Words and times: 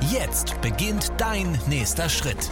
Jetzt 0.00 0.60
beginnt 0.60 1.12
dein 1.18 1.58
nächster 1.68 2.08
Schritt. 2.08 2.50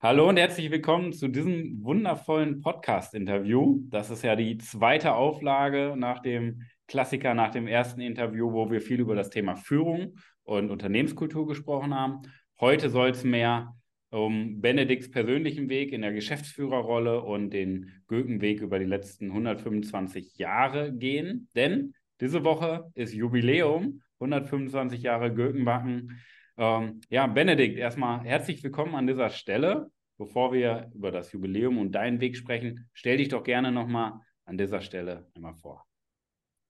Hallo 0.00 0.28
und 0.28 0.36
herzlich 0.36 0.70
willkommen 0.70 1.12
zu 1.12 1.28
diesem 1.28 1.82
wundervollen 1.82 2.60
Podcast-Interview. 2.60 3.80
Das 3.88 4.10
ist 4.10 4.22
ja 4.22 4.36
die 4.36 4.58
zweite 4.58 5.14
Auflage 5.14 5.94
nach 5.96 6.20
dem 6.20 6.62
Klassiker, 6.86 7.34
nach 7.34 7.50
dem 7.50 7.66
ersten 7.66 8.00
Interview, 8.00 8.52
wo 8.52 8.70
wir 8.70 8.80
viel 8.80 9.00
über 9.00 9.14
das 9.14 9.30
Thema 9.30 9.56
Führung 9.56 10.16
und 10.42 10.70
Unternehmenskultur 10.70 11.46
gesprochen 11.46 11.94
haben. 11.94 12.22
Heute 12.60 12.90
soll 12.90 13.10
es 13.10 13.24
mehr 13.24 13.74
um 14.10 14.60
Benedikts 14.60 15.10
persönlichen 15.10 15.68
Weg 15.68 15.92
in 15.92 16.02
der 16.02 16.12
Geschäftsführerrolle 16.12 17.22
und 17.22 17.50
den 17.50 17.90
Gökenweg 18.06 18.60
über 18.60 18.78
die 18.78 18.84
letzten 18.84 19.30
125 19.30 20.36
Jahre 20.36 20.92
gehen. 20.92 21.48
Denn 21.56 21.94
diese 22.20 22.44
Woche 22.44 22.90
ist 22.94 23.12
Jubiläum, 23.12 24.02
125 24.20 25.02
Jahre 25.02 25.34
Gökenbacken. 25.34 26.20
Ähm, 26.56 27.00
ja, 27.10 27.26
Benedikt, 27.26 27.76
erstmal 27.76 28.20
herzlich 28.20 28.62
willkommen 28.62 28.94
an 28.94 29.06
dieser 29.06 29.30
Stelle. 29.30 29.90
Bevor 30.16 30.52
wir 30.52 30.90
über 30.94 31.10
das 31.10 31.32
Jubiläum 31.32 31.78
und 31.78 31.92
deinen 31.92 32.20
Weg 32.20 32.36
sprechen, 32.36 32.88
stell 32.92 33.16
dich 33.16 33.30
doch 33.30 33.42
gerne 33.42 33.72
nochmal 33.72 34.20
an 34.44 34.56
dieser 34.56 34.80
Stelle 34.80 35.26
einmal 35.34 35.56
vor. 35.56 35.84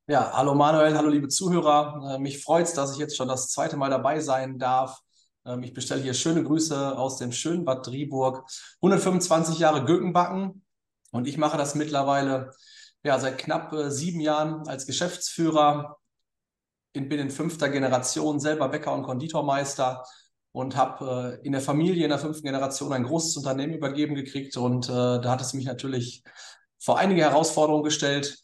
Ja, 0.07 0.33
hallo 0.33 0.55
Manuel, 0.55 0.97
hallo 0.97 1.11
liebe 1.11 1.29
Zuhörer. 1.29 2.15
Äh, 2.15 2.19
mich 2.19 2.43
freut 2.43 2.65
es, 2.67 2.73
dass 2.73 2.93
ich 2.93 2.99
jetzt 2.99 3.17
schon 3.17 3.29
das 3.29 3.51
zweite 3.51 3.77
Mal 3.77 3.91
dabei 3.91 4.21
sein 4.21 4.59
darf. 4.59 4.99
Ähm, 5.45 5.63
ich 5.63 5.75
bestelle 5.75 6.03
hier 6.03 6.15
schöne 6.15 6.43
Grüße 6.43 6.97
aus 6.97 7.19
dem 7.19 7.33
schönen 7.33 7.67
Bad 7.67 7.87
Driburg. 7.87 8.47
125 8.83 9.59
Jahre 9.59 9.85
Gökenbacken 9.85 10.65
und 11.11 11.29
ich 11.29 11.37
mache 11.37 11.59
das 11.59 11.75
mittlerweile 11.75 12.53
ja, 13.05 13.19
seit 13.19 13.39
knapp 13.39 13.73
äh, 13.73 13.91
sieben 13.91 14.21
Jahren 14.21 14.67
als 14.67 14.87
Geschäftsführer. 14.87 15.99
Ich 16.93 17.09
bin 17.09 17.21
in 17.21 17.31
fünfter 17.31 17.69
Generation 17.69 18.41
selber 18.41 18.69
Bäcker 18.69 18.95
und 18.95 19.03
Konditormeister 19.03 20.05
und 20.53 20.77
habe 20.77 21.41
äh, 21.43 21.47
in 21.47 21.53
der 21.53 21.61
Familie 21.61 22.05
in 22.05 22.11
der 22.11 22.19
fünften 22.19 22.47
Generation 22.47 22.93
ein 22.93 23.03
großes 23.03 23.37
Unternehmen 23.37 23.75
übergeben 23.75 24.15
gekriegt 24.15 24.57
und 24.57 24.89
äh, 24.89 24.93
da 24.93 25.31
hat 25.31 25.41
es 25.41 25.53
mich 25.53 25.67
natürlich 25.67 26.23
vor 26.79 26.99
einige 26.99 27.23
Herausforderungen 27.23 27.85
gestellt 27.85 28.39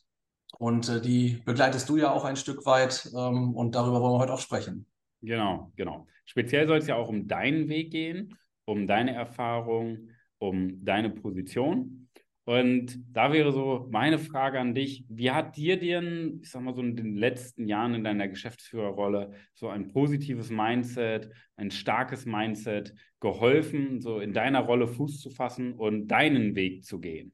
und 0.59 0.89
äh, 0.89 1.01
die 1.01 1.41
begleitest 1.45 1.89
du 1.89 1.97
ja 1.97 2.11
auch 2.11 2.25
ein 2.25 2.37
Stück 2.37 2.67
weit 2.67 3.09
ähm, 3.17 3.55
und 3.55 3.75
darüber 3.75 4.01
wollen 4.01 4.15
wir 4.15 4.19
heute 4.19 4.35
auch 4.35 4.41
sprechen. 4.41 4.87
Genau, 5.23 5.71
genau. 5.77 6.07
Speziell 6.25 6.67
soll 6.67 6.79
es 6.79 6.87
ja 6.87 6.97
auch 6.97 7.09
um 7.09 7.29
deinen 7.29 7.69
Weg 7.69 7.93
gehen, 7.93 8.37
um 8.65 8.87
deine 8.87 9.15
Erfahrung, 9.15 10.11
um 10.39 10.85
deine 10.85 11.11
Position. 11.11 12.10
Und 12.51 12.99
da 13.13 13.33
wäre 13.33 13.53
so 13.53 13.87
meine 13.93 14.19
Frage 14.19 14.59
an 14.59 14.75
dich, 14.75 15.05
wie 15.09 15.31
hat 15.31 15.57
dir 15.57 15.79
denn, 15.79 16.41
ich 16.43 16.51
sag 16.51 16.63
mal 16.63 16.75
so 16.75 16.81
in 16.81 16.97
den 16.97 17.15
letzten 17.15 17.69
Jahren 17.69 17.95
in 17.95 18.03
deiner 18.03 18.27
Geschäftsführerrolle 18.27 19.35
so 19.55 19.69
ein 19.69 19.87
positives 19.87 20.51
Mindset, 20.51 21.31
ein 21.55 21.71
starkes 21.71 22.27
Mindset 22.27 22.93
geholfen, 23.21 24.01
so 24.01 24.19
in 24.19 24.33
deiner 24.33 24.63
Rolle 24.63 24.89
Fuß 24.89 25.21
zu 25.21 25.31
fassen 25.31 25.75
und 25.75 26.09
deinen 26.09 26.57
Weg 26.57 26.85
zu 26.85 26.99
gehen? 26.99 27.33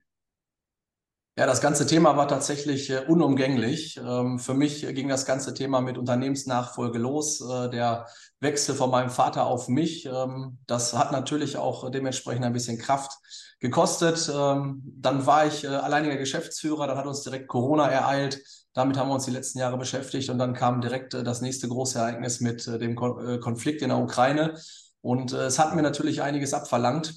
Ja, 1.38 1.44
das 1.44 1.60
ganze 1.60 1.86
Thema 1.86 2.16
war 2.16 2.28
tatsächlich 2.28 2.88
äh, 2.88 3.04
unumgänglich. 3.06 3.98
Ähm, 3.98 4.38
für 4.38 4.54
mich 4.54 4.80
ging 4.94 5.06
das 5.08 5.26
ganze 5.26 5.52
Thema 5.52 5.82
mit 5.82 5.98
Unternehmensnachfolge 5.98 6.98
los. 6.98 7.42
Äh, 7.42 7.68
der 7.68 8.06
Wechsel 8.40 8.74
von 8.74 8.90
meinem 8.90 9.10
Vater 9.10 9.44
auf 9.44 9.68
mich, 9.68 10.06
ähm, 10.06 10.56
das 10.66 10.94
hat 10.94 11.12
natürlich 11.12 11.58
auch 11.58 11.90
dementsprechend 11.90 12.46
ein 12.46 12.54
bisschen 12.54 12.78
Kraft 12.78 13.12
gekostet. 13.60 14.30
Ähm, 14.34 14.82
dann 14.96 15.26
war 15.26 15.46
ich 15.46 15.64
äh, 15.64 15.66
alleiniger 15.66 16.16
Geschäftsführer, 16.16 16.86
dann 16.86 16.96
hat 16.96 17.06
uns 17.06 17.20
direkt 17.20 17.48
Corona 17.48 17.86
ereilt. 17.90 18.40
Damit 18.72 18.96
haben 18.96 19.08
wir 19.10 19.14
uns 19.14 19.26
die 19.26 19.30
letzten 19.30 19.58
Jahre 19.58 19.76
beschäftigt 19.76 20.30
und 20.30 20.38
dann 20.38 20.54
kam 20.54 20.80
direkt 20.80 21.12
das 21.12 21.42
nächste 21.42 21.68
große 21.68 21.98
Ereignis 21.98 22.40
mit 22.40 22.66
dem 22.66 22.94
Konflikt 22.94 23.80
in 23.80 23.88
der 23.88 23.98
Ukraine. 23.98 24.58
Und 25.00 25.32
es 25.32 25.58
hat 25.58 25.74
mir 25.74 25.80
natürlich 25.80 26.20
einiges 26.20 26.52
abverlangt. 26.52 27.14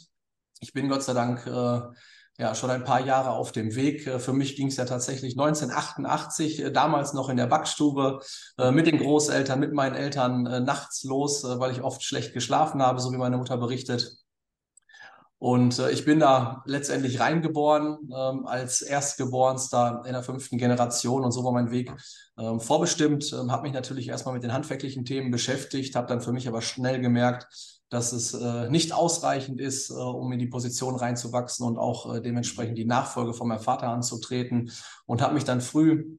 Ich 0.61 0.71
bin 0.71 0.87
Gott 0.87 1.03
sei 1.03 1.11
Dank 1.13 1.45
ja 2.39 2.55
schon 2.55 2.69
ein 2.69 2.85
paar 2.85 3.01
Jahre 3.01 3.31
auf 3.31 3.51
dem 3.51 3.75
Weg. 3.75 4.07
Äh, 4.07 4.17
für 4.19 4.33
mich 4.33 4.55
ging 4.55 4.67
es 4.67 4.77
ja 4.77 4.85
tatsächlich 4.85 5.33
1988, 5.33 6.63
äh, 6.63 6.71
damals 6.71 7.13
noch 7.13 7.29
in 7.29 7.37
der 7.37 7.47
Backstube, 7.47 8.21
äh, 8.57 8.71
mit 8.71 8.87
den 8.87 8.97
Großeltern, 8.97 9.59
mit 9.59 9.73
meinen 9.73 9.95
Eltern 9.95 10.43
nachts 10.63 11.03
los, 11.03 11.43
weil 11.43 11.71
ich 11.71 11.83
oft 11.83 12.03
schlecht 12.03 12.33
geschlafen 12.33 12.81
habe, 12.81 12.99
so 13.01 13.11
wie 13.11 13.17
meine 13.17 13.37
Mutter 13.37 13.57
berichtet. 13.57 14.15
Und 15.37 15.79
ich 15.79 16.03
bin 16.03 16.19
da 16.19 16.63
letztendlich 16.65 17.21
reingeboren 17.21 17.97
ähm, 18.13 18.45
als 18.45 18.81
Erstgeborenster 18.81 20.03
in 20.05 20.11
der 20.11 20.21
fünften 20.21 20.57
Generation 20.57 21.23
und 21.23 21.31
so 21.31 21.45
war 21.45 21.53
mein 21.53 21.71
Weg 21.71 21.93
ähm, 22.37 22.59
vorbestimmt. 22.59 23.31
Ähm, 23.31 23.49
habe 23.49 23.63
mich 23.63 23.71
natürlich 23.71 24.09
erstmal 24.09 24.33
mit 24.33 24.43
den 24.43 24.51
handwerklichen 24.51 25.05
Themen 25.05 25.31
beschäftigt, 25.31 25.95
habe 25.95 26.07
dann 26.07 26.19
für 26.19 26.33
mich 26.33 26.49
aber 26.49 26.61
schnell 26.61 26.99
gemerkt, 26.99 27.78
dass 27.89 28.11
es 28.11 28.33
äh, 28.33 28.69
nicht 28.69 28.93
ausreichend 28.93 29.59
ist, 29.59 29.89
äh, 29.89 29.93
um 29.93 30.31
in 30.31 30.39
die 30.39 30.47
Position 30.47 30.95
reinzuwachsen 30.95 31.65
und 31.65 31.77
auch 31.77 32.15
äh, 32.15 32.21
dementsprechend 32.21 32.77
die 32.77 32.85
Nachfolge 32.85 33.33
von 33.33 33.47
meinem 33.47 33.61
Vater 33.61 33.89
anzutreten 33.89 34.71
und 35.05 35.21
habe 35.21 35.33
mich 35.33 35.43
dann 35.43 35.61
früh 35.61 36.17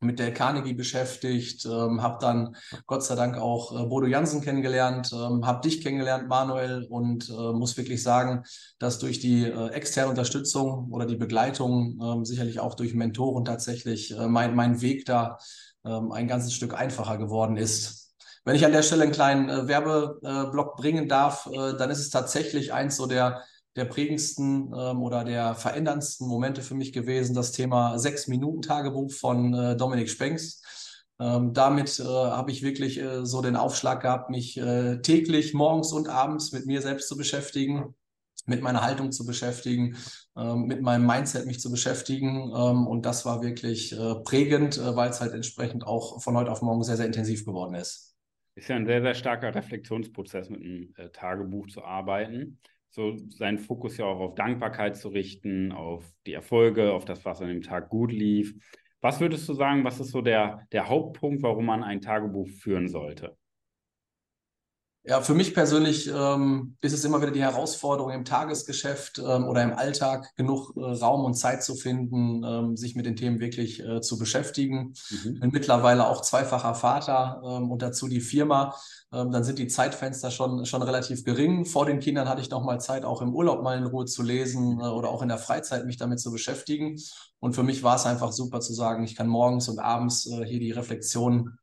mit 0.00 0.18
der 0.18 0.32
Carnegie 0.32 0.72
beschäftigt, 0.72 1.66
ähm, 1.66 2.02
habe 2.02 2.18
dann 2.20 2.56
Gott 2.86 3.04
sei 3.04 3.14
Dank 3.14 3.36
auch 3.36 3.78
äh, 3.78 3.86
Bodo 3.86 4.06
Jansen 4.06 4.40
kennengelernt, 4.40 5.12
ähm, 5.12 5.46
habe 5.46 5.60
dich 5.60 5.82
kennengelernt, 5.82 6.26
Manuel, 6.26 6.86
und 6.88 7.28
äh, 7.28 7.52
muss 7.52 7.76
wirklich 7.76 8.02
sagen, 8.02 8.44
dass 8.78 8.98
durch 8.98 9.20
die 9.20 9.44
äh, 9.44 9.68
externe 9.68 10.08
Unterstützung 10.08 10.90
oder 10.90 11.04
die 11.04 11.16
Begleitung, 11.16 12.00
ähm, 12.02 12.24
sicherlich 12.24 12.60
auch 12.60 12.74
durch 12.74 12.94
Mentoren 12.94 13.44
tatsächlich 13.44 14.12
äh, 14.12 14.26
mein, 14.26 14.54
mein 14.54 14.80
Weg 14.80 15.04
da 15.04 15.36
ähm, 15.84 16.12
ein 16.12 16.28
ganzes 16.28 16.54
Stück 16.54 16.74
einfacher 16.74 17.18
geworden 17.18 17.58
ist. 17.58 17.99
Wenn 18.44 18.56
ich 18.56 18.64
an 18.64 18.72
der 18.72 18.82
Stelle 18.82 19.02
einen 19.02 19.12
kleinen 19.12 19.48
äh, 19.48 19.68
Werbeblock 19.68 20.76
bringen 20.76 21.08
darf, 21.08 21.46
äh, 21.46 21.76
dann 21.76 21.90
ist 21.90 21.98
es 21.98 22.10
tatsächlich 22.10 22.72
eins 22.72 22.96
so 22.96 23.06
der, 23.06 23.42
der 23.76 23.84
prägendsten 23.84 24.72
ähm, 24.76 25.02
oder 25.02 25.24
der 25.24 25.54
veränderndsten 25.54 26.26
Momente 26.26 26.62
für 26.62 26.74
mich 26.74 26.92
gewesen, 26.92 27.34
das 27.34 27.52
Thema 27.52 27.98
Sechs-Minuten-Tagebuch 27.98 29.12
von 29.12 29.54
äh, 29.54 29.76
Dominik 29.76 30.08
Spengs. 30.08 30.62
Ähm, 31.20 31.52
damit 31.52 32.00
äh, 32.00 32.04
habe 32.04 32.50
ich 32.50 32.62
wirklich 32.62 32.98
äh, 32.98 33.26
so 33.26 33.42
den 33.42 33.56
Aufschlag 33.56 34.00
gehabt, 34.00 34.30
mich 34.30 34.56
äh, 34.56 35.02
täglich, 35.02 35.52
morgens 35.52 35.92
und 35.92 36.08
abends 36.08 36.52
mit 36.52 36.64
mir 36.64 36.80
selbst 36.80 37.08
zu 37.08 37.16
beschäftigen, 37.18 37.94
mit 38.46 38.62
meiner 38.62 38.80
Haltung 38.80 39.12
zu 39.12 39.26
beschäftigen, 39.26 39.96
ähm, 40.34 40.62
mit 40.62 40.80
meinem 40.80 41.06
Mindset 41.06 41.44
mich 41.44 41.60
zu 41.60 41.70
beschäftigen. 41.70 42.50
Ähm, 42.56 42.86
und 42.86 43.04
das 43.04 43.26
war 43.26 43.42
wirklich 43.42 43.94
prägend, 44.24 44.80
weil 44.82 45.10
es 45.10 45.20
halt 45.20 45.34
entsprechend 45.34 45.86
auch 45.86 46.22
von 46.22 46.36
heute 46.38 46.50
auf 46.50 46.62
morgen 46.62 46.82
sehr, 46.84 46.96
sehr 46.96 47.06
intensiv 47.06 47.44
geworden 47.44 47.74
ist 47.74 48.09
ist 48.60 48.68
ja 48.68 48.76
ein 48.76 48.86
sehr, 48.86 49.00
sehr 49.00 49.14
starker 49.14 49.54
Reflexionsprozess, 49.54 50.50
mit 50.50 50.60
einem 50.60 50.92
äh, 50.96 51.08
Tagebuch 51.08 51.68
zu 51.68 51.82
arbeiten. 51.82 52.58
So 52.90 53.16
seinen 53.28 53.58
Fokus 53.58 53.96
ja 53.96 54.04
auch 54.04 54.20
auf 54.20 54.34
Dankbarkeit 54.34 54.96
zu 54.96 55.08
richten, 55.08 55.72
auf 55.72 56.12
die 56.26 56.34
Erfolge, 56.34 56.92
auf 56.92 57.04
das, 57.04 57.24
was 57.24 57.40
an 57.40 57.48
dem 57.48 57.62
Tag 57.62 57.88
gut 57.88 58.12
lief. 58.12 58.54
Was 59.00 59.20
würdest 59.20 59.48
du 59.48 59.54
sagen, 59.54 59.84
was 59.84 59.98
ist 59.98 60.10
so 60.10 60.20
der, 60.20 60.66
der 60.72 60.88
Hauptpunkt, 60.88 61.42
warum 61.42 61.66
man 61.66 61.82
ein 61.82 62.02
Tagebuch 62.02 62.48
führen 62.48 62.88
sollte? 62.88 63.36
Ja, 65.02 65.22
für 65.22 65.32
mich 65.32 65.54
persönlich 65.54 66.10
ähm, 66.14 66.76
ist 66.82 66.92
es 66.92 67.04
immer 67.04 67.22
wieder 67.22 67.30
die 67.30 67.40
Herausforderung 67.40 68.12
im 68.12 68.26
Tagesgeschäft 68.26 69.18
ähm, 69.18 69.48
oder 69.48 69.62
im 69.62 69.72
Alltag 69.72 70.30
genug 70.36 70.76
äh, 70.76 70.80
Raum 70.80 71.24
und 71.24 71.34
Zeit 71.34 71.64
zu 71.64 71.74
finden, 71.74 72.44
ähm, 72.44 72.76
sich 72.76 72.96
mit 72.96 73.06
den 73.06 73.16
Themen 73.16 73.40
wirklich 73.40 73.80
äh, 73.82 74.02
zu 74.02 74.18
beschäftigen. 74.18 74.92
Mhm. 75.08 75.40
Bin 75.40 75.50
mittlerweile 75.52 76.06
auch 76.06 76.20
zweifacher 76.20 76.74
Vater 76.74 77.40
ähm, 77.42 77.70
und 77.70 77.80
dazu 77.80 78.08
die 78.08 78.20
Firma. 78.20 78.74
Ähm, 79.10 79.30
dann 79.32 79.42
sind 79.42 79.58
die 79.58 79.68
Zeitfenster 79.68 80.30
schon, 80.30 80.66
schon 80.66 80.82
relativ 80.82 81.24
gering. 81.24 81.64
Vor 81.64 81.86
den 81.86 81.98
Kindern 81.98 82.28
hatte 82.28 82.42
ich 82.42 82.50
noch 82.50 82.62
mal 82.62 82.78
Zeit, 82.78 83.06
auch 83.06 83.22
im 83.22 83.34
Urlaub 83.34 83.62
mal 83.62 83.78
in 83.78 83.86
Ruhe 83.86 84.04
zu 84.04 84.22
lesen 84.22 84.80
äh, 84.80 84.84
oder 84.84 85.08
auch 85.08 85.22
in 85.22 85.28
der 85.28 85.38
Freizeit 85.38 85.86
mich 85.86 85.96
damit 85.96 86.20
zu 86.20 86.30
beschäftigen. 86.30 86.96
Und 87.38 87.54
für 87.54 87.62
mich 87.62 87.82
war 87.82 87.96
es 87.96 88.04
einfach 88.04 88.32
super 88.32 88.60
zu 88.60 88.74
sagen, 88.74 89.02
ich 89.02 89.16
kann 89.16 89.28
morgens 89.28 89.66
und 89.70 89.78
abends 89.78 90.26
äh, 90.26 90.44
hier 90.44 90.60
die 90.60 90.72
Reflexion 90.72 91.58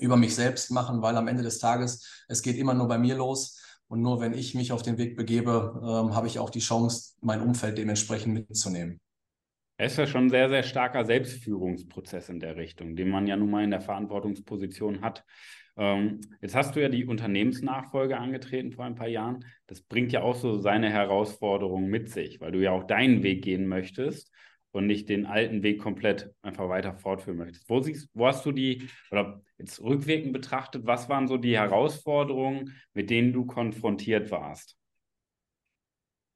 über 0.00 0.16
mich 0.16 0.34
selbst 0.34 0.70
machen, 0.70 1.02
weil 1.02 1.16
am 1.16 1.28
Ende 1.28 1.42
des 1.42 1.58
Tages, 1.58 2.24
es 2.28 2.42
geht 2.42 2.56
immer 2.56 2.74
nur 2.74 2.88
bei 2.88 2.98
mir 2.98 3.16
los. 3.16 3.62
Und 3.88 4.02
nur 4.02 4.20
wenn 4.20 4.34
ich 4.34 4.54
mich 4.54 4.72
auf 4.72 4.82
den 4.82 4.98
Weg 4.98 5.16
begebe, 5.16 5.80
ähm, 5.82 6.14
habe 6.14 6.26
ich 6.26 6.38
auch 6.38 6.50
die 6.50 6.60
Chance, 6.60 7.14
mein 7.20 7.40
Umfeld 7.40 7.78
dementsprechend 7.78 8.34
mitzunehmen. 8.34 9.00
Es 9.78 9.92
ist 9.92 9.98
ja 9.98 10.06
schon 10.06 10.26
ein 10.26 10.30
sehr, 10.30 10.48
sehr 10.48 10.62
starker 10.62 11.04
Selbstführungsprozess 11.04 12.28
in 12.30 12.40
der 12.40 12.56
Richtung, 12.56 12.96
den 12.96 13.10
man 13.10 13.26
ja 13.26 13.36
nun 13.36 13.50
mal 13.50 13.62
in 13.62 13.70
der 13.70 13.82
Verantwortungsposition 13.82 15.02
hat. 15.02 15.22
Ähm, 15.76 16.20
jetzt 16.40 16.54
hast 16.54 16.74
du 16.74 16.80
ja 16.80 16.88
die 16.88 17.04
Unternehmensnachfolge 17.04 18.16
angetreten 18.16 18.72
vor 18.72 18.86
ein 18.86 18.94
paar 18.94 19.08
Jahren. 19.08 19.44
Das 19.66 19.82
bringt 19.82 20.12
ja 20.12 20.22
auch 20.22 20.34
so 20.34 20.58
seine 20.58 20.90
Herausforderungen 20.90 21.88
mit 21.88 22.08
sich, 22.08 22.40
weil 22.40 22.52
du 22.52 22.62
ja 22.62 22.72
auch 22.72 22.84
deinen 22.84 23.22
Weg 23.22 23.42
gehen 23.42 23.66
möchtest 23.66 24.32
und 24.76 24.86
nicht 24.86 25.08
den 25.08 25.26
alten 25.26 25.62
Weg 25.62 25.80
komplett 25.80 26.30
einfach 26.42 26.68
weiter 26.68 26.94
fortführen 26.94 27.38
möchtest. 27.38 27.68
Wo, 27.68 27.80
siehst, 27.80 28.10
wo 28.12 28.26
hast 28.26 28.44
du 28.44 28.52
die, 28.52 28.88
oder 29.10 29.40
jetzt 29.58 29.80
rückwirkend 29.82 30.32
betrachtet, 30.32 30.86
was 30.86 31.08
waren 31.08 31.26
so 31.26 31.38
die 31.38 31.56
Herausforderungen, 31.56 32.76
mit 32.92 33.08
denen 33.08 33.32
du 33.32 33.46
konfrontiert 33.46 34.30
warst? 34.30 34.76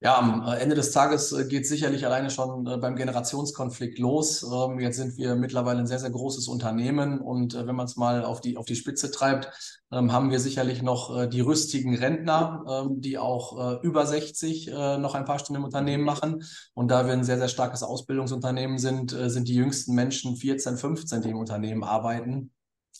Ja, 0.03 0.19
am 0.19 0.43
äh, 0.47 0.57
Ende 0.57 0.75
des 0.75 0.93
Tages 0.93 1.31
äh, 1.33 1.45
geht 1.47 1.67
sicherlich 1.67 2.07
alleine 2.07 2.31
schon 2.31 2.67
äh, 2.67 2.79
beim 2.79 2.97
Generationskonflikt 2.97 3.99
los. 3.99 4.43
Ähm, 4.43 4.81
jetzt 4.81 4.97
sind 4.97 5.19
wir 5.19 5.35
mittlerweile 5.35 5.81
ein 5.81 5.87
sehr, 5.87 5.99
sehr 5.99 6.09
großes 6.09 6.49
Unternehmen 6.49 7.21
und 7.21 7.53
wenn 7.55 7.77
man 7.77 7.85
es 7.85 7.97
mal 7.97 8.25
auf 8.25 8.41
die, 8.41 8.57
auf 8.57 8.65
die 8.65 8.77
Spitze 8.77 9.11
treibt, 9.11 9.83
ähm, 9.93 10.11
haben 10.11 10.31
wir 10.31 10.41
sicherlich 10.41 10.81
noch 10.81 11.29
die 11.29 11.43
rüstigen 11.43 11.97
Rentner, 11.97 12.65
ähm, 12.67 13.03
die 13.03 13.19
auch 13.19 13.83
über 13.83 14.07
60 14.07 14.69
noch 14.69 15.15
ein 15.15 15.25
paar 15.25 15.39
Stunden 15.39 15.61
im 15.61 15.65
Unternehmen 15.65 16.05
machen. 16.05 16.45
Und 16.75 16.91
da 16.91 17.07
wir 17.07 17.13
ein 17.13 17.25
sehr, 17.25 17.39
sehr 17.39 17.49
starkes 17.49 17.83
Ausbildungsunternehmen 17.83 18.79
sind, 18.79 19.11
sind 19.11 19.49
die 19.49 19.55
jüngsten 19.55 19.95
Menschen 19.95 20.37
14, 20.37 20.77
15, 20.77 21.23
die 21.23 21.31
im 21.31 21.39
Unternehmen 21.39 21.85
arbeiten. 21.85 22.53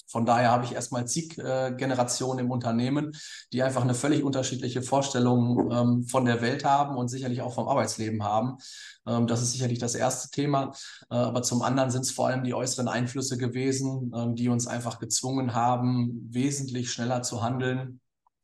Von 0.09 0.27
daher 0.27 0.51
habe 0.51 0.65
ich 0.65 0.75
erstmal 0.75 1.07
zig 1.07 1.39
äh, 1.39 1.73
Generationen 1.77 2.41
im 2.41 2.51
Unternehmen, 2.51 3.13
die 3.53 3.63
einfach 3.63 3.83
eine 3.83 3.95
völlig 3.95 4.23
unterschiedliche 4.23 4.83
Vorstellung 4.83 5.71
ähm, 5.71 6.05
von 6.05 6.25
der 6.25 6.41
Welt 6.41 6.65
haben 6.65 6.97
und 6.97 7.09
sicherlich 7.09 7.43
auch 7.43 7.55
vom 7.55 7.69
Arbeitsleben 7.69 8.23
haben. 8.23 8.57
Ähm, 9.07 9.27
das 9.27 9.43
ist 9.43 9.53
sicherlich 9.53 9.79
das 9.79 9.95
erste 9.95 10.31
Thema. 10.31 10.73
Äh, 11.11 11.15
aber 11.15 11.43
zum 11.43 11.63
anderen 11.63 11.91
sind 11.91 12.03
es 12.03 12.11
vor 12.11 12.29
allem 12.29 12.45
die 12.45 12.55
äußeren 12.55 12.89
Einflüsse 12.89 13.39
gewesen, 13.39 14.13
ähm, 14.15 14.35
die 14.35 14.49
uns 14.49 14.67
einfach 14.67 14.99
gezwungen 14.99 15.55
haben, 15.55 16.29
wesentlich 16.31 16.93
schneller 16.93 17.23
zu 17.23 17.43
handeln, 17.43 18.01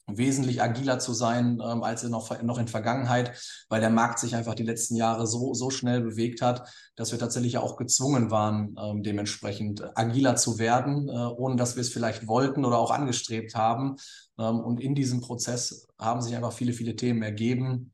wesentlich 0.06 0.62
agiler 0.62 0.98
zu 0.98 1.12
sein 1.12 1.60
ähm, 1.60 1.82
als 1.82 2.02
noch, 2.04 2.42
noch 2.42 2.58
in 2.58 2.68
Vergangenheit, 2.68 3.32
weil 3.68 3.80
der 3.80 3.90
Markt 3.90 4.18
sich 4.18 4.36
einfach 4.36 4.54
die 4.54 4.62
letzten 4.62 4.96
Jahre 4.96 5.26
so, 5.26 5.52
so 5.54 5.70
schnell 5.70 6.00
bewegt 6.00 6.42
hat, 6.42 6.68
dass 6.94 7.12
wir 7.12 7.18
tatsächlich 7.18 7.58
auch 7.58 7.76
gezwungen 7.76 8.30
waren, 8.30 8.76
ähm, 8.80 9.02
dementsprechend 9.02 9.82
agiler 9.96 10.36
zu 10.36 10.58
werden, 10.58 11.08
äh, 11.08 11.12
ohne 11.12 11.56
dass 11.56 11.76
wir 11.76 11.80
es 11.80 11.92
vielleicht 11.92 12.28
wollten 12.28 12.64
oder 12.64 12.78
auch 12.78 12.90
angestrebt 12.90 13.54
haben. 13.54 13.96
Ähm, 14.38 14.60
und 14.60 14.80
in 14.80 14.94
diesem 14.94 15.20
Prozess 15.20 15.86
haben 15.98 16.22
sich 16.22 16.36
einfach 16.36 16.52
viele, 16.52 16.72
viele 16.72 16.94
Themen 16.94 17.22
ergeben, 17.22 17.92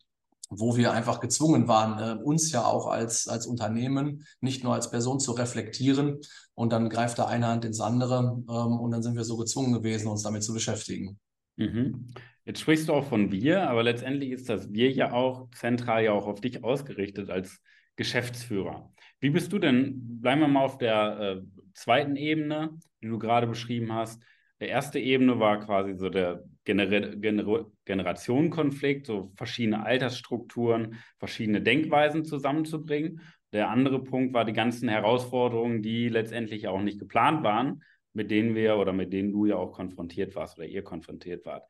wo 0.51 0.77
wir 0.77 0.93
einfach 0.93 1.21
gezwungen 1.21 1.67
waren, 1.67 1.99
äh, 1.99 2.23
uns 2.23 2.53
ja 2.53 2.67
auch 2.67 2.89
als, 2.89 3.27
als 3.27 3.47
Unternehmen, 3.47 4.27
nicht 4.41 4.65
nur 4.65 4.75
als 4.75 4.91
Person 4.91 5.19
zu 5.19 5.33
reflektieren. 5.33 6.21
Und 6.55 6.73
dann 6.75 6.91
greift 6.91 7.19
da 7.19 7.27
eine 7.27 7.47
Hand 7.47 7.65
ins 7.65 7.81
andere 7.81 8.43
ähm, 8.49 8.81
und 8.81 8.91
dann 8.91 9.03
sind 9.03 9.17
wir 9.17 9.25
so 9.25 9.39
gezwungen 9.39 9.73
gewesen, 9.73 10.09
uns 10.09 10.23
damit 10.23 10.45
zu 10.45 10.53
beschäftigen. 10.53 11.19
Mhm. 11.57 12.07
Jetzt 12.45 12.61
sprichst 12.61 12.89
du 12.89 12.93
auch 12.93 13.07
von 13.07 13.31
wir, 13.31 13.69
aber 13.69 13.83
letztendlich 13.83 14.31
ist 14.31 14.49
das 14.49 14.73
wir 14.73 14.91
ja 14.91 15.13
auch 15.13 15.49
zentral 15.51 16.05
ja 16.05 16.13
auch 16.13 16.27
auf 16.27 16.41
dich 16.41 16.65
ausgerichtet 16.65 17.31
als 17.31 17.63
Geschäftsführer. 17.97 18.93
Wie 19.21 19.31
bist 19.31 19.53
du 19.53 19.59
denn, 19.59 20.21
bleiben 20.21 20.41
wir 20.41 20.49
mal 20.49 20.65
auf 20.65 20.79
der 20.79 21.21
äh, 21.21 21.43
zweiten 21.75 22.17
Ebene, 22.17 22.79
die 23.01 23.09
du 23.09 23.19
gerade 23.19 23.47
beschrieben 23.47 23.93
hast. 23.93 24.23
Der 24.61 24.69
erste 24.69 24.99
Ebene 24.99 25.39
war 25.39 25.65
quasi 25.65 25.95
so 25.95 26.09
der 26.09 26.45
Gener 26.65 26.87
Gener 26.87 27.67
Generationenkonflikt, 27.85 29.07
so 29.07 29.33
verschiedene 29.37 29.85
Altersstrukturen, 29.85 30.99
verschiedene 31.19 31.61
Denkweisen 31.61 32.25
zusammenzubringen. 32.25 33.21
Der 33.53 33.71
andere 33.71 34.03
Punkt 34.03 34.33
war 34.33 34.45
die 34.45 34.53
ganzen 34.53 34.89
Herausforderungen, 34.89 35.83
die 35.83 36.09
letztendlich 36.09 36.69
auch 36.69 36.81
nicht 36.81 36.99
geplant 36.99 37.43
waren, 37.43 37.83
mit 38.15 38.31
denen 38.31 38.55
wir 38.55 38.77
oder 38.77 38.93
mit 38.93 39.13
denen 39.13 39.33
du 39.33 39.47
ja 39.47 39.57
auch 39.57 39.73
konfrontiert 39.73 40.35
warst 40.35 40.59
oder 40.59 40.67
ihr 40.67 40.83
konfrontiert 40.83 41.45
wart. 41.47 41.65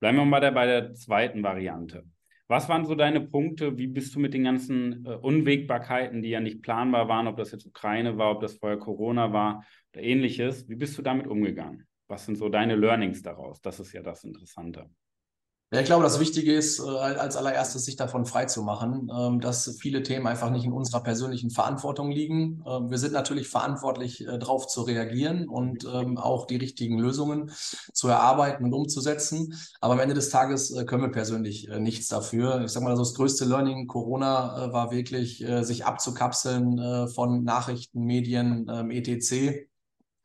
Bleiben 0.00 0.18
wir 0.18 0.24
mal 0.24 0.40
der, 0.40 0.52
bei 0.52 0.66
der 0.66 0.94
zweiten 0.94 1.42
Variante. 1.42 2.04
Was 2.48 2.68
waren 2.68 2.84
so 2.84 2.94
deine 2.94 3.20
Punkte? 3.20 3.76
Wie 3.76 3.88
bist 3.88 4.14
du 4.14 4.20
mit 4.20 4.32
den 4.32 4.44
ganzen 4.44 5.04
äh, 5.04 5.14
Unwägbarkeiten, 5.14 6.22
die 6.22 6.28
ja 6.28 6.40
nicht 6.40 6.62
planbar 6.62 7.08
waren, 7.08 7.26
ob 7.26 7.36
das 7.36 7.50
jetzt 7.50 7.66
Ukraine 7.66 8.18
war, 8.18 8.30
ob 8.30 8.40
das 8.40 8.54
vorher 8.54 8.78
Corona 8.78 9.32
war 9.32 9.64
oder 9.92 10.02
ähnliches? 10.02 10.68
Wie 10.68 10.76
bist 10.76 10.96
du 10.96 11.02
damit 11.02 11.26
umgegangen? 11.26 11.86
Was 12.06 12.24
sind 12.24 12.36
so 12.36 12.48
deine 12.48 12.76
Learnings 12.76 13.22
daraus? 13.22 13.60
Das 13.60 13.80
ist 13.80 13.92
ja 13.92 14.02
das 14.02 14.22
Interessante. 14.22 14.88
Ja, 15.72 15.80
ich 15.80 15.86
glaube, 15.86 16.04
das 16.04 16.20
Wichtige 16.20 16.54
ist, 16.54 16.78
äh, 16.78 16.82
als 16.84 17.34
allererstes 17.34 17.84
sich 17.84 17.96
davon 17.96 18.24
frei 18.24 18.44
zu 18.44 18.62
machen, 18.62 19.10
ähm, 19.12 19.40
dass 19.40 19.76
viele 19.80 20.04
Themen 20.04 20.28
einfach 20.28 20.48
nicht 20.50 20.64
in 20.64 20.72
unserer 20.72 21.02
persönlichen 21.02 21.50
Verantwortung 21.50 22.12
liegen. 22.12 22.62
Ähm, 22.64 22.88
wir 22.88 22.98
sind 22.98 23.12
natürlich 23.12 23.48
verantwortlich, 23.48 24.20
äh, 24.20 24.38
darauf 24.38 24.68
zu 24.68 24.82
reagieren 24.82 25.48
und 25.48 25.84
ähm, 25.92 26.18
auch 26.18 26.46
die 26.46 26.54
richtigen 26.54 27.00
Lösungen 27.00 27.50
zu 27.92 28.06
erarbeiten 28.06 28.64
und 28.64 28.74
umzusetzen. 28.74 29.54
Aber 29.80 29.94
am 29.94 30.00
Ende 30.00 30.14
des 30.14 30.30
Tages 30.30 30.70
äh, 30.70 30.84
können 30.84 31.02
wir 31.02 31.10
persönlich 31.10 31.68
nichts 31.80 32.06
dafür. 32.06 32.62
Ich 32.64 32.70
sage 32.70 32.84
mal, 32.84 32.94
das 32.94 33.14
größte 33.14 33.44
Learning 33.44 33.88
Corona 33.88 34.72
war 34.72 34.92
wirklich, 34.92 35.44
sich 35.62 35.84
abzukapseln 35.84 37.08
von 37.08 37.42
Nachrichten, 37.42 38.04
Medien, 38.04 38.68
etc 38.68 39.66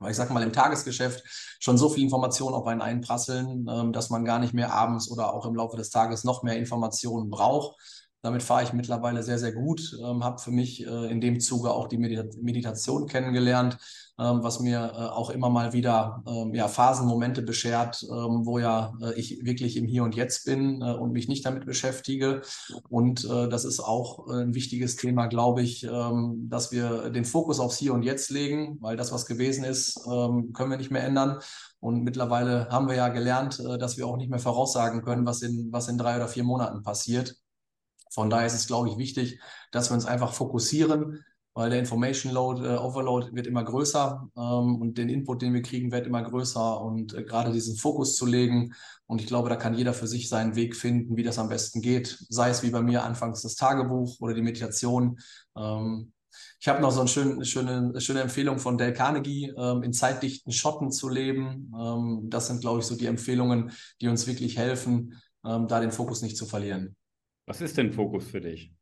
ich 0.10 0.18
sage 0.18 0.34
mal, 0.34 0.44
im 0.44 0.54
Tagesgeschäft 0.54 1.24
schon 1.60 1.78
so 1.78 1.90
viel 1.90 2.04
Informationen 2.04 2.56
auf 2.56 2.66
einen 2.66 2.82
einprasseln, 2.82 3.68
ähm, 3.70 3.94
dass 3.94 4.10
man 4.10 4.26
gar 4.26 4.40
nicht 4.40 4.54
mehr 4.54 4.74
abends 4.74 5.10
oder 5.10 5.34
auch 5.34 5.46
im 5.46 5.56
Laufe 5.56 5.78
des 5.78 5.90
Tages 5.90 6.24
noch 6.24 6.44
mehr 6.44 6.58
Informationen 6.58 7.30
braucht. 7.30 7.78
Damit 8.24 8.44
fahre 8.44 8.64
ich 8.64 8.74
mittlerweile 8.74 9.24
sehr, 9.24 9.40
sehr 9.40 9.52
gut, 9.52 9.98
ähm, 10.00 10.24
habe 10.24 10.40
für 10.40 10.52
mich 10.52 10.86
äh, 10.86 11.12
in 11.12 11.22
dem 11.22 11.40
Zuge 11.40 11.72
auch 11.72 11.88
die 11.88 11.98
Medita 11.98 12.24
Meditation 12.40 13.08
kennengelernt, 13.08 13.78
ähm, 14.20 14.44
was 14.44 14.60
mir 14.60 14.92
äh, 14.94 14.98
auch 14.98 15.32
immer 15.32 15.50
mal 15.50 15.74
wieder 15.74 16.24
ähm, 16.28 16.54
ja, 16.54 16.68
Phasenmomente 16.68 17.42
beschert, 17.42 18.04
ähm, 18.04 18.46
wo 18.46 18.60
ja 18.60 18.94
äh, 19.02 19.20
ich 19.20 19.44
wirklich 19.44 19.76
im 19.76 19.88
Hier 19.88 20.04
und 20.04 20.16
Jetzt 20.16 20.46
bin 20.46 20.82
äh, 20.82 20.94
und 20.94 21.14
mich 21.14 21.28
nicht 21.28 21.46
damit 21.46 21.66
beschäftige. 21.66 22.42
Und 22.90 23.26
äh, 23.26 23.50
das 23.50 23.66
ist 23.66 23.80
auch 23.80 24.28
äh, 24.28 24.44
ein 24.44 24.54
wichtiges 24.54 24.98
Thema, 24.98 25.26
glaube 25.26 25.64
ich, 25.64 25.84
ähm, 25.84 26.48
dass 26.48 26.72
wir 26.72 27.10
den 27.10 27.26
Fokus 27.26 27.60
aufs 27.60 27.78
Hier 27.78 27.94
und 27.94 28.04
Jetzt 28.04 28.30
legen, 28.30 28.78
weil 28.82 28.98
das, 28.98 29.12
was 29.12 29.26
gewesen 29.26 29.64
ist, 29.64 30.00
können 30.04 30.70
wir 30.70 30.78
nicht 30.78 30.92
mehr 30.92 31.04
ändern. 31.04 31.40
Und 31.80 32.04
mittlerweile 32.04 32.68
haben 32.70 32.88
wir 32.88 32.96
ja 32.96 33.10
gelernt, 33.10 33.60
dass 33.80 33.98
wir 33.98 34.06
auch 34.06 34.18
nicht 34.18 34.30
mehr 34.30 34.40
voraussagen 34.40 35.02
können, 35.02 35.26
was 35.26 35.42
in, 35.42 35.72
was 35.72 35.88
in 35.88 35.98
drei 35.98 36.16
oder 36.18 36.28
vier 36.28 36.44
Monaten 36.44 36.84
passiert. 36.84 37.36
Von 38.12 38.30
daher 38.30 38.48
ist 38.48 38.54
es, 38.54 38.68
glaube 38.68 38.90
ich, 38.90 38.98
wichtig, 38.98 39.40
dass 39.72 39.90
wir 39.90 39.96
uns 39.96 40.06
einfach 40.06 40.34
fokussieren, 40.34 41.24
weil 41.54 41.70
der 41.70 41.80
Information 41.80 42.34
Load, 42.34 42.64
äh, 42.64 42.78
Overload 42.78 43.34
wird 43.34 43.48
immer 43.48 43.64
größer 43.64 44.30
ähm, 44.38 44.76
und 44.82 44.98
den 44.98 45.10
Input, 45.10 45.42
den 45.42 45.54
wir 45.54 45.62
kriegen, 45.62 45.92
wird 45.92 46.08
immer 46.08 46.24
größer 46.24 46.82
und 46.82 47.14
äh, 47.14 47.24
gerade 47.24 47.52
diesen 47.52 47.76
Fokus 47.76 48.16
zu 48.16 48.26
legen. 48.26 48.74
Und 49.06 49.22
ich 49.22 49.28
glaube, 49.28 49.50
da 49.50 49.58
kann 49.58 49.74
jeder 49.74 49.94
für 49.94 50.08
sich 50.08 50.30
seinen 50.30 50.56
Weg 50.56 50.76
finden, 50.76 51.18
wie 51.18 51.24
das 51.24 51.40
am 51.40 51.50
besten 51.50 51.82
geht. 51.82 52.26
Sei 52.30 52.50
es 52.50 52.64
wie 52.64 52.70
bei 52.70 52.82
mir 52.82 53.04
anfangs 53.04 53.42
das 53.42 53.56
Tagebuch 53.56 54.18
oder 54.22 54.34
die 54.34 54.42
Meditation. 54.42 55.20
Ähm, 55.58 56.14
ich 56.60 56.68
habe 56.68 56.82
noch 56.82 56.92
so 56.92 57.02
eine 57.02 57.10
schöne, 57.10 57.46
schöne, 57.46 58.00
schöne 58.00 58.22
Empfehlung 58.22 58.60
von 58.60 58.78
Dale 58.78 58.94
Carnegie, 58.94 59.54
ähm, 59.58 59.84
in 59.84 59.94
zeitdichten 59.94 60.54
Schotten 60.54 60.92
zu 60.92 61.10
leben. 61.10 61.74
Ähm, 61.78 62.28
das 62.30 62.48
sind, 62.48 62.62
glaube 62.62 62.80
ich, 62.80 62.86
so 62.86 62.96
die 62.96 63.08
Empfehlungen, 63.08 63.72
die 64.00 64.08
uns 64.08 64.28
wirklich 64.28 64.58
helfen, 64.58 65.22
ähm, 65.46 65.68
da 65.68 65.80
den 65.80 65.92
Fokus 65.92 66.22
nicht 66.22 66.38
zu 66.38 66.46
verlieren. 66.46 66.96
Was 67.46 67.62
ist 67.62 67.78
denn 67.78 67.92
Fokus 67.94 68.26
für 68.28 68.42
dich? 68.42 68.74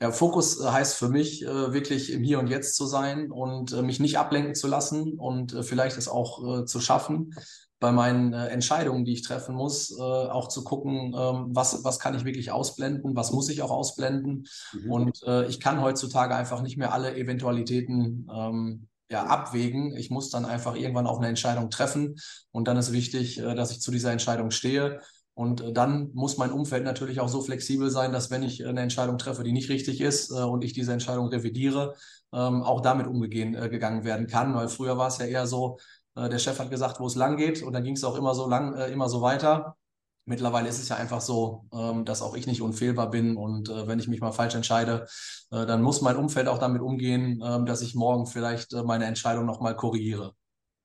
Ja, 0.00 0.12
Fokus 0.12 0.60
äh, 0.60 0.68
heißt 0.68 0.96
für 0.96 1.08
mich 1.08 1.42
äh, 1.42 1.72
wirklich 1.72 2.12
im 2.12 2.22
Hier 2.22 2.38
und 2.38 2.48
Jetzt 2.48 2.76
zu 2.76 2.84
sein 2.84 3.30
und 3.30 3.72
äh, 3.72 3.80
mich 3.80 3.98
nicht 3.98 4.18
ablenken 4.18 4.54
zu 4.54 4.68
lassen 4.68 5.14
und 5.18 5.56
vielleicht 5.64 5.96
es 5.96 6.08
auch 6.08 6.64
zu 6.66 6.80
schaffen, 6.80 7.34
bei 7.78 7.92
meinen 7.92 8.32
Entscheidungen, 8.32 9.04
die 9.04 9.12
ich 9.12 9.22
treffen 9.22 9.54
muss, 9.54 9.94
auch 9.98 10.48
zu 10.48 10.64
gucken, 10.64 11.14
ähm, 11.14 11.48
was, 11.50 11.84
was 11.84 11.98
kann 11.98 12.14
ich 12.14 12.24
wirklich 12.24 12.50
ausblenden, 12.50 13.14
was 13.14 13.32
muss 13.32 13.50
ich 13.50 13.60
auch 13.60 13.70
ausblenden. 13.70 14.46
Mhm. 14.72 14.90
Und 14.90 15.20
ich 15.48 15.60
kann 15.60 15.82
heutzutage 15.82 16.34
einfach 16.34 16.62
nicht 16.62 16.78
mehr 16.78 16.94
alle 16.94 17.14
Eventualitäten 17.14 18.26
ähm, 18.34 18.88
ja, 19.10 19.26
abwägen. 19.26 19.94
Ich 19.94 20.10
muss 20.10 20.30
dann 20.30 20.46
einfach 20.46 20.74
irgendwann 20.74 21.06
auch 21.06 21.18
eine 21.18 21.28
Entscheidung 21.28 21.68
treffen. 21.68 22.16
Und 22.50 22.66
dann 22.66 22.78
ist 22.78 22.92
wichtig, 22.92 23.36
dass 23.36 23.70
ich 23.70 23.82
zu 23.82 23.90
dieser 23.90 24.10
Entscheidung 24.10 24.50
stehe 24.50 25.00
und 25.36 25.60
äh, 25.60 25.70
dann 25.70 26.10
muss 26.14 26.38
mein 26.38 26.50
Umfeld 26.50 26.82
natürlich 26.82 27.20
auch 27.20 27.28
so 27.28 27.42
flexibel 27.42 27.90
sein, 27.90 28.10
dass 28.10 28.30
wenn 28.30 28.42
ich 28.42 28.66
eine 28.66 28.80
Entscheidung 28.80 29.18
treffe, 29.18 29.44
die 29.44 29.52
nicht 29.52 29.68
richtig 29.68 30.00
ist 30.00 30.30
äh, 30.30 30.42
und 30.42 30.64
ich 30.64 30.72
diese 30.72 30.94
Entscheidung 30.94 31.28
revidiere, 31.28 31.94
ähm, 32.32 32.62
auch 32.62 32.80
damit 32.80 33.06
umgegangen 33.06 33.54
äh, 33.54 34.04
werden 34.04 34.28
kann. 34.28 34.54
Weil 34.54 34.68
früher 34.68 34.96
war 34.96 35.08
es 35.08 35.18
ja 35.18 35.26
eher 35.26 35.46
so, 35.46 35.78
der 36.18 36.38
Chef 36.38 36.58
hat 36.58 36.70
gesagt, 36.70 36.98
wo 36.98 37.06
es 37.06 37.14
lang 37.14 37.36
geht 37.36 37.62
und 37.62 37.74
dann 37.74 37.84
ging 37.84 37.94
es 37.94 38.02
auch 38.02 38.16
immer 38.16 38.34
so 38.34 38.48
lang, 38.48 38.74
immer 38.90 39.10
so 39.10 39.20
weiter. 39.20 39.76
Mittlerweile 40.24 40.66
ist 40.66 40.80
es 40.80 40.88
ja 40.88 40.96
einfach 40.96 41.20
so, 41.20 41.66
ähm, 41.74 42.06
dass 42.06 42.22
auch 42.22 42.34
ich 42.34 42.46
nicht 42.46 42.62
unfehlbar 42.62 43.10
bin 43.10 43.36
und 43.36 43.68
wenn 43.68 43.98
ich 43.98 44.08
mich 44.08 44.22
mal 44.22 44.32
falsch 44.32 44.54
entscheide, 44.54 45.06
dann 45.50 45.82
muss 45.82 46.00
mein 46.00 46.16
Umfeld 46.16 46.48
auch 46.48 46.56
damit 46.56 46.80
umgehen, 46.80 47.42
ähm, 47.44 47.66
dass 47.66 47.82
ich 47.82 47.94
morgen 47.94 48.24
vielleicht 48.24 48.72
meine 48.72 49.04
Entscheidung 49.04 49.44
nochmal 49.44 49.76
korrigiere. 49.76 50.32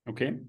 Okay. 0.05 0.45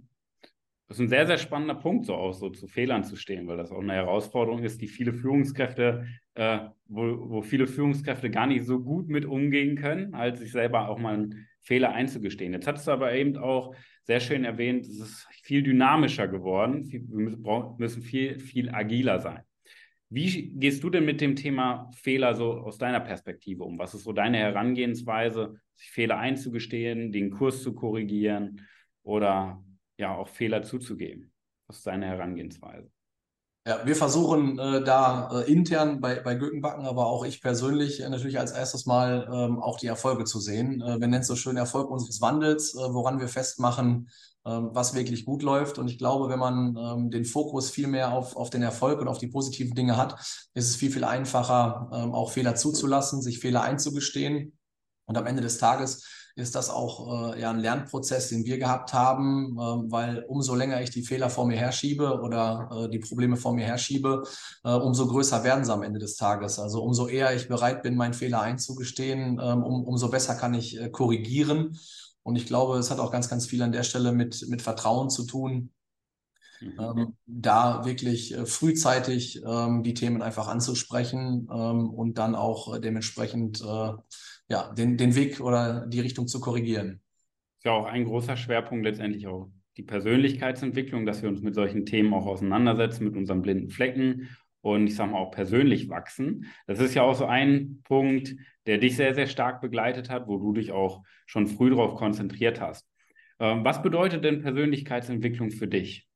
Das 0.89 0.99
ist 0.99 1.05
ein 1.05 1.09
sehr, 1.09 1.27
sehr 1.27 1.39
spannender 1.39 1.75
Punkt, 1.75 2.07
so 2.07 2.15
auch 2.15 2.33
so 2.33 2.51
zu 2.51 2.67
Fehlern 2.67 3.03
zu 3.03 3.17
stehen, 3.17 3.47
weil 3.47 3.57
das 3.57 3.73
auch 3.73 3.81
eine 3.81 3.95
Herausforderung 3.95 4.63
ist, 4.63 4.83
die 4.83 4.89
viele 4.89 5.15
Führungskräfte, 5.15 6.07
äh, 6.35 6.59
wo, 6.87 7.31
wo 7.31 7.43
viele 7.43 7.67
Führungskräfte 7.67 8.31
gar 8.31 8.47
nicht 8.47 8.65
so 8.65 8.81
gut 8.81 9.09
mit 9.09 9.25
umgehen 9.25 9.77
können, 9.77 10.15
als 10.15 10.41
sich 10.41 10.53
selber 10.53 10.89
auch 10.89 10.99
mal 10.99 11.15
einen 11.15 11.49
Fehler 11.61 11.93
einzugestehen. 11.93 12.53
Jetzt 12.53 12.67
hast 12.67 12.87
du 12.87 12.91
aber 12.91 13.15
eben 13.15 13.39
auch 13.39 13.75
sehr 14.05 14.21
schön 14.21 14.45
erwähnt, 14.45 14.85
es 14.85 15.01
ist 15.01 15.29
viel 15.43 15.63
dynamischer 15.63 16.29
geworden. 16.29 16.85
Wir 16.91 17.77
müssen 17.79 18.03
viel, 18.03 18.39
viel 18.39 18.69
agiler 18.75 19.21
sein. 19.21 19.43
Wie 20.11 20.51
gehst 20.51 20.83
du 20.85 20.91
denn 20.91 21.07
mit 21.07 21.23
dem 21.23 21.37
Thema 21.37 21.91
Fehler 21.95 22.35
so 22.35 22.53
aus 22.53 22.77
deiner 22.77 23.01
Perspektive 23.01 23.65
um? 23.65 23.79
Was 23.79 23.95
ist 23.95 24.05
so 24.05 24.13
deine 24.13 24.37
Herangehensweise, 24.37 25.55
sich 25.75 25.91
Fehler 25.91 26.19
einzugestehen, 26.19 27.13
den 27.13 27.31
Kurs 27.31 27.63
zu 27.63 27.75
korrigieren 27.75 28.61
oder 29.05 29.65
ja 29.99 30.15
auch 30.15 30.29
Fehler 30.29 30.63
zuzugeben? 30.63 31.33
Was 31.67 31.79
ist 31.79 31.87
deine 31.87 32.07
Herangehensweise? 32.07 32.91
Ja, 33.65 33.87
wir 33.87 33.95
versuchen 33.95 34.59
äh, 34.59 34.83
da 34.83 35.41
äh, 35.41 35.53
intern 35.53 36.01
bei, 36.01 36.19
bei 36.19 36.35
Gökenbacken, 36.35 36.85
aber 36.85 37.07
auch 37.07 37.25
ich 37.25 37.41
persönlich 37.41 38.01
äh, 38.01 38.09
natürlich 38.09 38.41
als 38.41 38.51
erstes 38.51 38.87
Mal 38.87 39.29
ähm, 39.33 39.63
auch 39.63 39.79
die 39.79 39.87
Erfolge 39.87 40.25
zu 40.25 40.41
sehen. 40.41 40.83
Äh, 40.83 40.99
wir 40.99 41.07
nennen 41.07 41.21
es 41.21 41.29
so 41.29 41.37
schön 41.37 41.57
Erfolg 41.57 41.89
unseres 41.89 42.21
Wandels, 42.21 42.75
äh, 42.75 42.79
woran 42.93 43.21
wir 43.21 43.29
festmachen, 43.29 44.11
ähm, 44.45 44.71
was 44.73 44.95
wirklich 44.95 45.25
gut 45.25 45.45
läuft. 45.45 45.79
Und 45.79 45.87
ich 45.87 45.97
glaube, 45.97 46.29
wenn 46.29 46.41
man 46.41 46.77
ähm, 46.77 47.11
den 47.13 47.25
Fokus 47.25 47.71
viel 47.71 47.87
mehr 47.87 48.13
auf, 48.13 48.35
auf 48.35 48.51
den 48.51 48.63
Erfolg 48.63 49.01
und 49.01 49.07
auf 49.07 49.19
die 49.19 49.29
positiven 49.29 49.77
Dinge 49.77 49.97
hat, 49.97 50.19
ist 50.55 50.69
es 50.69 50.75
viel, 50.75 50.91
viel 50.91 51.05
einfacher, 51.05 51.89
ähm, 51.95 52.15
auch 52.15 52.33
Fehler 52.33 52.57
zuzulassen, 52.57 53.23
sich 53.23 53.39
Fehler 53.39 53.63
einzugestehen. 53.63 54.59
Und 55.07 55.17
am 55.17 55.27
Ende 55.27 55.43
des 55.43 55.59
Tages 55.59 56.05
ist 56.35 56.55
das 56.55 56.71
auch 56.71 57.35
äh, 57.35 57.41
ja 57.41 57.51
ein 57.51 57.59
Lernprozess, 57.59 58.29
den 58.29 58.45
wir 58.45 58.59
gehabt 58.59 58.93
haben, 58.93 59.57
äh, 59.59 59.93
weil 59.93 60.25
umso 60.29 60.55
länger 60.55 60.81
ich 60.81 60.91
die 60.91 61.03
Fehler 61.03 61.31
vor 61.31 61.47
mir 61.47 61.57
herschiebe 61.57 62.21
oder 62.21 62.71
äh, 62.73 62.89
die 62.89 62.99
Probleme 62.99 63.37
vor 63.37 63.55
mir 63.55 63.65
herschiebe, 63.65 64.23
äh, 64.65 64.73
umso 64.73 65.07
größer 65.07 65.45
werden 65.45 65.65
sie 65.65 65.73
am 65.73 65.83
Ende 65.83 65.99
des 65.99 66.17
Tages. 66.17 66.59
Also 66.59 66.83
umso 66.83 67.07
eher 67.07 67.35
ich 67.35 67.49
bereit 67.49 67.83
bin, 67.83 67.97
meinen 67.97 68.15
Fehler 68.15 68.41
einzugestehen, 68.41 69.41
ähm, 69.43 69.63
um, 69.63 69.85
umso 69.85 70.09
besser 70.11 70.35
kann 70.35 70.55
ich 70.55 70.81
äh, 70.81 70.89
korrigieren. 70.89 71.79
Und 72.23 72.37
ich 72.37 72.47
glaube, 72.47 72.79
es 72.79 72.91
hat 72.91 73.01
auch 73.01 73.11
ganz, 73.11 73.29
ganz 73.29 73.47
viel 73.47 73.63
an 73.63 73.73
der 73.73 73.83
Stelle 73.83 74.13
mit, 74.13 74.47
mit 74.49 74.63
Vertrauen 74.63 75.11
zu 75.11 75.25
tun. 75.25 75.71
Mhm. 76.61 76.81
Ähm, 76.81 77.17
da 77.27 77.85
wirklich 77.85 78.35
äh, 78.35 78.47
frühzeitig 78.47 79.43
ähm, 79.45 79.83
die 79.83 79.95
Themen 79.95 80.23
einfach 80.23 80.49
anzusprechen 80.49 81.49
ähm, 81.53 81.91
und 81.91 82.19
dann 82.19 82.35
auch 82.35 82.79
dementsprechend 82.79 83.61
äh, 83.61 83.93
ja, 84.53 84.71
den, 84.75 84.99
den 84.99 85.15
Weg 85.15 85.41
oder 85.41 85.87
die 85.87 86.01
Richtung 86.01 86.29
zu 86.29 86.39
korrigieren. 86.39 87.01
Ist 87.57 87.65
ja 87.65 87.73
auch 87.73 87.87
ein 87.87 88.05
großer 88.05 88.37
Schwerpunkt 88.37 88.85
letztendlich 88.85 89.27
auch 89.27 89.51
die 89.79 89.83
Persönlichkeitsentwicklung, 89.83 91.07
dass 91.07 91.23
wir 91.23 91.31
uns 91.31 91.41
mit 91.41 91.55
solchen 91.55 91.87
Themen 91.87 92.13
auch 92.13 92.27
auseinandersetzen, 92.27 93.05
mit 93.05 93.17
unseren 93.17 93.41
blinden 93.41 93.71
Flecken 93.71 94.29
und 94.61 94.87
ich 94.87 94.95
sage 94.95 95.13
mal 95.13 95.21
auch 95.21 95.31
persönlich 95.31 95.89
wachsen. 95.89 96.45
Das 96.67 96.81
ist 96.81 96.93
ja 96.93 97.03
auch 97.03 97.15
so 97.15 97.25
ein 97.25 97.81
Punkt, 97.85 98.37
der 98.67 98.77
dich 98.77 98.95
sehr, 98.95 99.15
sehr 99.15 99.27
stark 99.27 99.63
begleitet 99.63 100.11
hat, 100.11 100.29
wo 100.29 100.37
du 100.37 100.53
dich 100.53 100.71
auch 100.71 101.03
schon 101.25 101.47
früh 101.47 101.71
darauf 101.71 101.95
konzentriert 101.95 102.61
hast. 102.61 102.87
Ähm, 103.39 103.65
was 103.65 103.83
bedeutet 103.83 104.23
denn 104.23 104.43
Persönlichkeitsentwicklung 104.43 105.51
für 105.51 105.67
dich? 105.67 106.07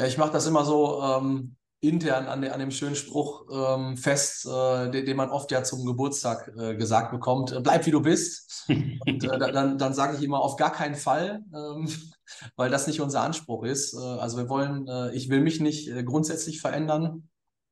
Ja, 0.00 0.06
ich 0.06 0.18
mache 0.18 0.32
das 0.32 0.48
immer 0.48 0.64
so 0.64 1.00
ähm, 1.00 1.54
intern 1.80 2.26
an, 2.26 2.42
de, 2.42 2.50
an, 2.50 2.60
dem 2.60 2.70
schönen 2.70 2.94
Spruch 2.94 3.46
ähm, 3.50 3.96
fest, 3.96 4.46
äh, 4.46 4.90
den, 4.90 5.06
den, 5.06 5.16
man 5.16 5.30
oft 5.30 5.50
ja 5.50 5.62
zum 5.62 5.86
Geburtstag 5.86 6.52
äh, 6.58 6.74
gesagt 6.74 7.10
bekommt, 7.10 7.52
äh, 7.52 7.60
bleib 7.60 7.86
wie 7.86 7.90
du 7.90 8.02
bist. 8.02 8.66
Und 8.68 9.24
äh, 9.24 9.38
dann, 9.38 9.78
dann 9.78 9.94
sage 9.94 10.16
ich 10.16 10.22
immer 10.22 10.40
auf 10.40 10.56
gar 10.56 10.72
keinen 10.72 10.94
Fall, 10.94 11.42
ähm, 11.54 11.88
weil 12.56 12.70
das 12.70 12.86
nicht 12.86 13.00
unser 13.00 13.22
Anspruch 13.22 13.64
ist. 13.64 13.94
Äh, 13.94 13.98
also 13.98 14.36
wir 14.36 14.48
wollen, 14.50 14.86
äh, 14.88 15.12
ich 15.14 15.30
will 15.30 15.40
mich 15.40 15.60
nicht 15.60 15.90
grundsätzlich 16.04 16.60
verändern. 16.60 17.29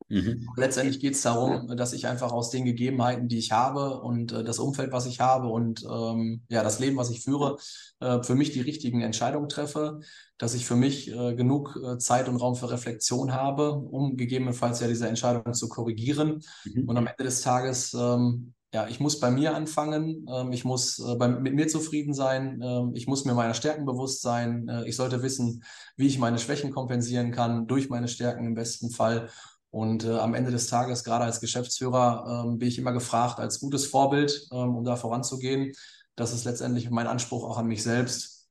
Mhm. 0.09 0.49
Letztendlich 0.57 0.99
geht 0.99 1.13
es 1.13 1.21
darum, 1.21 1.67
dass 1.77 1.93
ich 1.93 2.07
einfach 2.07 2.31
aus 2.31 2.49
den 2.49 2.65
Gegebenheiten, 2.65 3.27
die 3.27 3.37
ich 3.37 3.51
habe 3.51 4.01
und 4.01 4.31
äh, 4.31 4.43
das 4.43 4.59
Umfeld, 4.59 4.91
was 4.91 5.05
ich 5.05 5.19
habe 5.19 5.47
und 5.47 5.85
ähm, 5.89 6.41
ja, 6.49 6.63
das 6.63 6.79
Leben, 6.79 6.97
was 6.97 7.11
ich 7.11 7.21
führe, 7.21 7.57
äh, 7.99 8.21
für 8.23 8.35
mich 8.35 8.51
die 8.51 8.61
richtigen 8.61 9.01
Entscheidungen 9.01 9.49
treffe, 9.49 9.99
dass 10.37 10.55
ich 10.55 10.65
für 10.65 10.75
mich 10.75 11.11
äh, 11.11 11.35
genug 11.35 11.79
äh, 11.83 11.97
Zeit 11.99 12.27
und 12.27 12.37
Raum 12.37 12.55
für 12.55 12.71
Reflexion 12.71 13.33
habe, 13.33 13.71
um 13.73 14.17
gegebenenfalls 14.17 14.79
ja 14.79 14.87
diese 14.87 15.07
Entscheidung 15.07 15.53
zu 15.53 15.69
korrigieren. 15.69 16.41
Mhm. 16.65 16.89
Und 16.89 16.97
am 16.97 17.07
Ende 17.07 17.23
des 17.23 17.41
Tages 17.41 17.93
ähm, 17.93 18.53
ja, 18.73 18.87
ich 18.87 18.99
muss 18.99 19.19
bei 19.19 19.31
mir 19.31 19.55
anfangen, 19.55 20.27
ähm, 20.31 20.51
ich 20.51 20.63
muss 20.63 20.99
äh, 20.99 21.15
bei, 21.15 21.27
mit 21.27 21.55
mir 21.55 21.67
zufrieden 21.67 22.13
sein, 22.13 22.61
ähm, 22.63 22.91
ich 22.93 23.07
muss 23.07 23.25
mir 23.25 23.33
meiner 23.33 23.55
Stärken 23.55 23.85
bewusst 23.85 24.21
sein, 24.21 24.67
äh, 24.67 24.87
ich 24.87 24.95
sollte 24.95 25.23
wissen, 25.23 25.63
wie 25.97 26.05
ich 26.05 26.19
meine 26.19 26.37
Schwächen 26.37 26.71
kompensieren 26.71 27.31
kann, 27.31 27.65
durch 27.65 27.89
meine 27.89 28.07
Stärken 28.07 28.45
im 28.45 28.53
besten 28.53 28.91
Fall. 28.91 29.29
Und 29.71 30.03
äh, 30.03 30.17
am 30.17 30.33
Ende 30.33 30.51
des 30.51 30.67
Tages, 30.67 31.03
gerade 31.03 31.25
als 31.25 31.41
Geschäftsführer, 31.41 32.45
ähm, 32.45 32.57
bin 32.57 32.67
ich 32.67 32.79
immer 32.79 32.91
gefragt, 32.91 33.39
als 33.39 33.59
gutes 33.59 33.85
Vorbild, 33.85 34.47
ähm, 34.51 34.75
um 34.75 34.83
da 34.83 34.95
voranzugehen. 34.95 35.73
Das 36.15 36.33
ist 36.33 36.45
letztendlich 36.45 36.89
mein 36.89 37.07
Anspruch 37.07 37.47
auch 37.47 37.57
an 37.57 37.67
mich 37.67 37.83
selbst. 37.83 38.49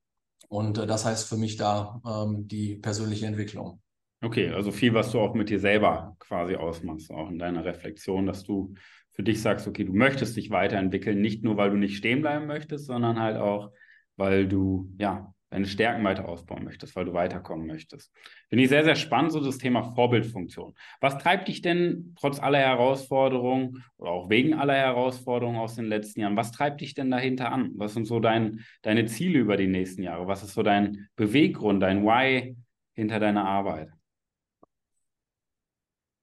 Und 0.48 0.78
äh, 0.78 0.86
das 0.86 1.04
heißt 1.04 1.28
für 1.28 1.36
mich 1.36 1.56
da 1.56 2.00
ähm, 2.06 2.46
die 2.46 2.76
persönliche 2.76 3.26
Entwicklung. 3.26 3.80
Okay, 4.20 4.50
also 4.50 4.72
viel, 4.72 4.94
was 4.94 5.12
du 5.12 5.20
auch 5.20 5.34
mit 5.34 5.48
dir 5.48 5.60
selber 5.60 6.16
quasi 6.18 6.56
ausmachst, 6.56 7.10
auch 7.10 7.30
in 7.30 7.38
deiner 7.38 7.64
Reflexion, 7.64 8.26
dass 8.26 8.42
du 8.42 8.74
für 9.12 9.22
dich 9.22 9.42
sagst, 9.42 9.66
okay, 9.68 9.84
du 9.84 9.92
möchtest 9.92 10.36
dich 10.36 10.50
weiterentwickeln, 10.50 11.20
nicht 11.20 11.44
nur, 11.44 11.56
weil 11.56 11.70
du 11.70 11.76
nicht 11.76 11.96
stehen 11.96 12.20
bleiben 12.20 12.46
möchtest, 12.46 12.86
sondern 12.86 13.20
halt 13.20 13.36
auch, 13.36 13.72
weil 14.16 14.48
du 14.48 14.92
ja 14.98 15.34
deine 15.50 15.66
Stärken 15.66 16.04
weiter 16.04 16.28
ausbauen 16.28 16.64
möchtest, 16.64 16.94
weil 16.96 17.06
du 17.06 17.12
weiterkommen 17.12 17.66
möchtest. 17.66 18.12
Finde 18.48 18.64
ich 18.64 18.68
sehr, 18.68 18.84
sehr 18.84 18.96
spannend, 18.96 19.32
so 19.32 19.40
das 19.40 19.58
Thema 19.58 19.82
Vorbildfunktion. 19.94 20.74
Was 21.00 21.18
treibt 21.18 21.48
dich 21.48 21.62
denn 21.62 22.14
trotz 22.18 22.38
aller 22.38 22.58
Herausforderungen 22.58 23.84
oder 23.96 24.10
auch 24.10 24.28
wegen 24.30 24.54
aller 24.54 24.74
Herausforderungen 24.74 25.58
aus 25.58 25.76
den 25.76 25.86
letzten 25.86 26.20
Jahren, 26.20 26.36
was 26.36 26.52
treibt 26.52 26.80
dich 26.80 26.94
denn 26.94 27.10
dahinter 27.10 27.50
an? 27.50 27.72
Was 27.76 27.94
sind 27.94 28.06
so 28.06 28.20
dein, 28.20 28.60
deine 28.82 29.06
Ziele 29.06 29.38
über 29.38 29.56
die 29.56 29.68
nächsten 29.68 30.02
Jahre? 30.02 30.26
Was 30.26 30.42
ist 30.42 30.54
so 30.54 30.62
dein 30.62 31.08
Beweggrund, 31.16 31.82
dein 31.82 32.04
Why 32.04 32.56
hinter 32.94 33.20
deiner 33.20 33.44
Arbeit? 33.44 33.90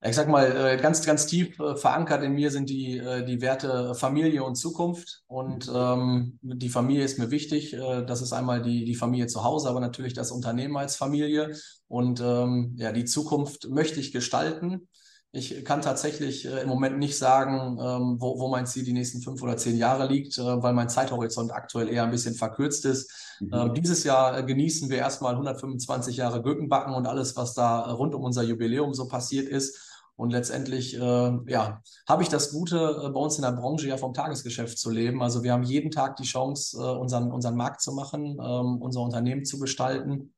Ich 0.08 0.16
sag 0.16 0.28
mal, 0.28 0.74
äh, 0.74 0.78
ganz, 0.78 1.06
ganz 1.06 1.26
tief 1.26 1.60
äh, 1.60 1.76
verankert 1.76 2.24
in 2.24 2.34
mir 2.34 2.52
sind 2.52 2.70
die, 2.70 2.98
äh, 2.98 3.26
die 3.26 3.42
Werte 3.42 3.96
Familie 3.96 4.44
und 4.44 4.56
Zukunft. 4.56 5.24
Und 5.28 5.72
ähm, 5.74 6.38
die 6.42 6.70
Familie 6.70 7.04
ist 7.04 7.18
mir 7.18 7.32
wichtig. 7.32 7.76
Das 8.08 8.22
ist 8.22 8.34
einmal 8.34 8.62
die, 8.62 8.86
die 8.86 8.96
Familie 8.96 9.28
zu 9.28 9.44
Hause, 9.44 9.70
aber 9.70 9.80
natürlich 9.80 10.14
das 10.14 10.32
Unternehmen 10.32 10.78
als 10.78 10.96
Familie. 10.96 11.56
Und 11.88 12.22
ähm, 12.22 12.76
ja, 12.78 12.92
die 12.92 13.06
Zukunft 13.06 13.70
möchte 13.70 14.00
ich 14.00 14.12
gestalten. 14.12 14.88
Ich 15.32 15.66
kann 15.66 15.82
tatsächlich 15.82 16.46
im 16.46 16.70
Moment 16.70 16.98
nicht 16.98 17.18
sagen, 17.18 17.78
ähm, 17.78 18.16
wo, 18.22 18.40
wo 18.40 18.48
mein 18.48 18.66
Ziel 18.66 18.86
die 18.86 18.94
nächsten 18.94 19.22
fünf 19.22 19.42
oder 19.44 19.58
zehn 19.58 19.76
Jahre 19.76 20.08
liegt, 20.08 20.38
äh, 20.38 20.64
weil 20.64 20.72
mein 20.72 20.88
Zeithorizont 20.88 21.52
aktuell 21.52 21.90
eher 21.90 22.04
ein 22.04 22.12
bisschen 22.12 22.36
verkürzt 22.36 22.86
ist. 22.86 23.12
Mhm. 23.42 23.54
Ähm, 23.54 23.74
dieses 23.74 24.06
Jahr 24.06 24.44
genießen 24.44 24.90
wir 24.90 24.98
erstmal 24.98 25.34
125 25.34 26.16
Jahre 26.16 26.42
Gürkenbacken 26.42 26.94
und 26.94 27.06
alles, 27.06 27.36
was 27.36 27.54
da 27.54 27.82
rund 27.92 28.16
um 28.16 28.24
unser 28.24 28.44
Jubiläum 28.44 28.94
so 28.94 29.10
passiert 29.10 29.50
ist. 29.50 29.78
Und 30.18 30.32
letztendlich, 30.32 30.96
äh, 30.96 31.00
ja, 31.00 31.82
habe 32.08 32.24
ich 32.24 32.30
das 32.30 32.52
Gute, 32.52 32.78
äh, 32.78 33.10
bei 33.10 33.20
uns 33.20 33.36
in 33.36 33.42
der 33.42 33.52
Branche 33.52 33.88
ja 33.88 33.98
vom 33.98 34.14
Tagesgeschäft 34.14 34.78
zu 34.78 34.90
leben. 34.90 35.22
Also 35.22 35.44
wir 35.44 35.52
haben 35.52 35.64
jeden 35.64 35.92
Tag 35.92 36.16
die 36.16 36.24
Chance, 36.24 36.78
äh, 36.78 36.98
unseren, 36.98 37.32
unseren 37.32 37.56
Markt 37.56 37.82
zu 37.82 37.92
machen, 37.92 38.38
ähm, 38.42 38.82
unser 38.82 39.02
Unternehmen 39.02 39.44
zu 39.44 39.60
gestalten. 39.60 40.35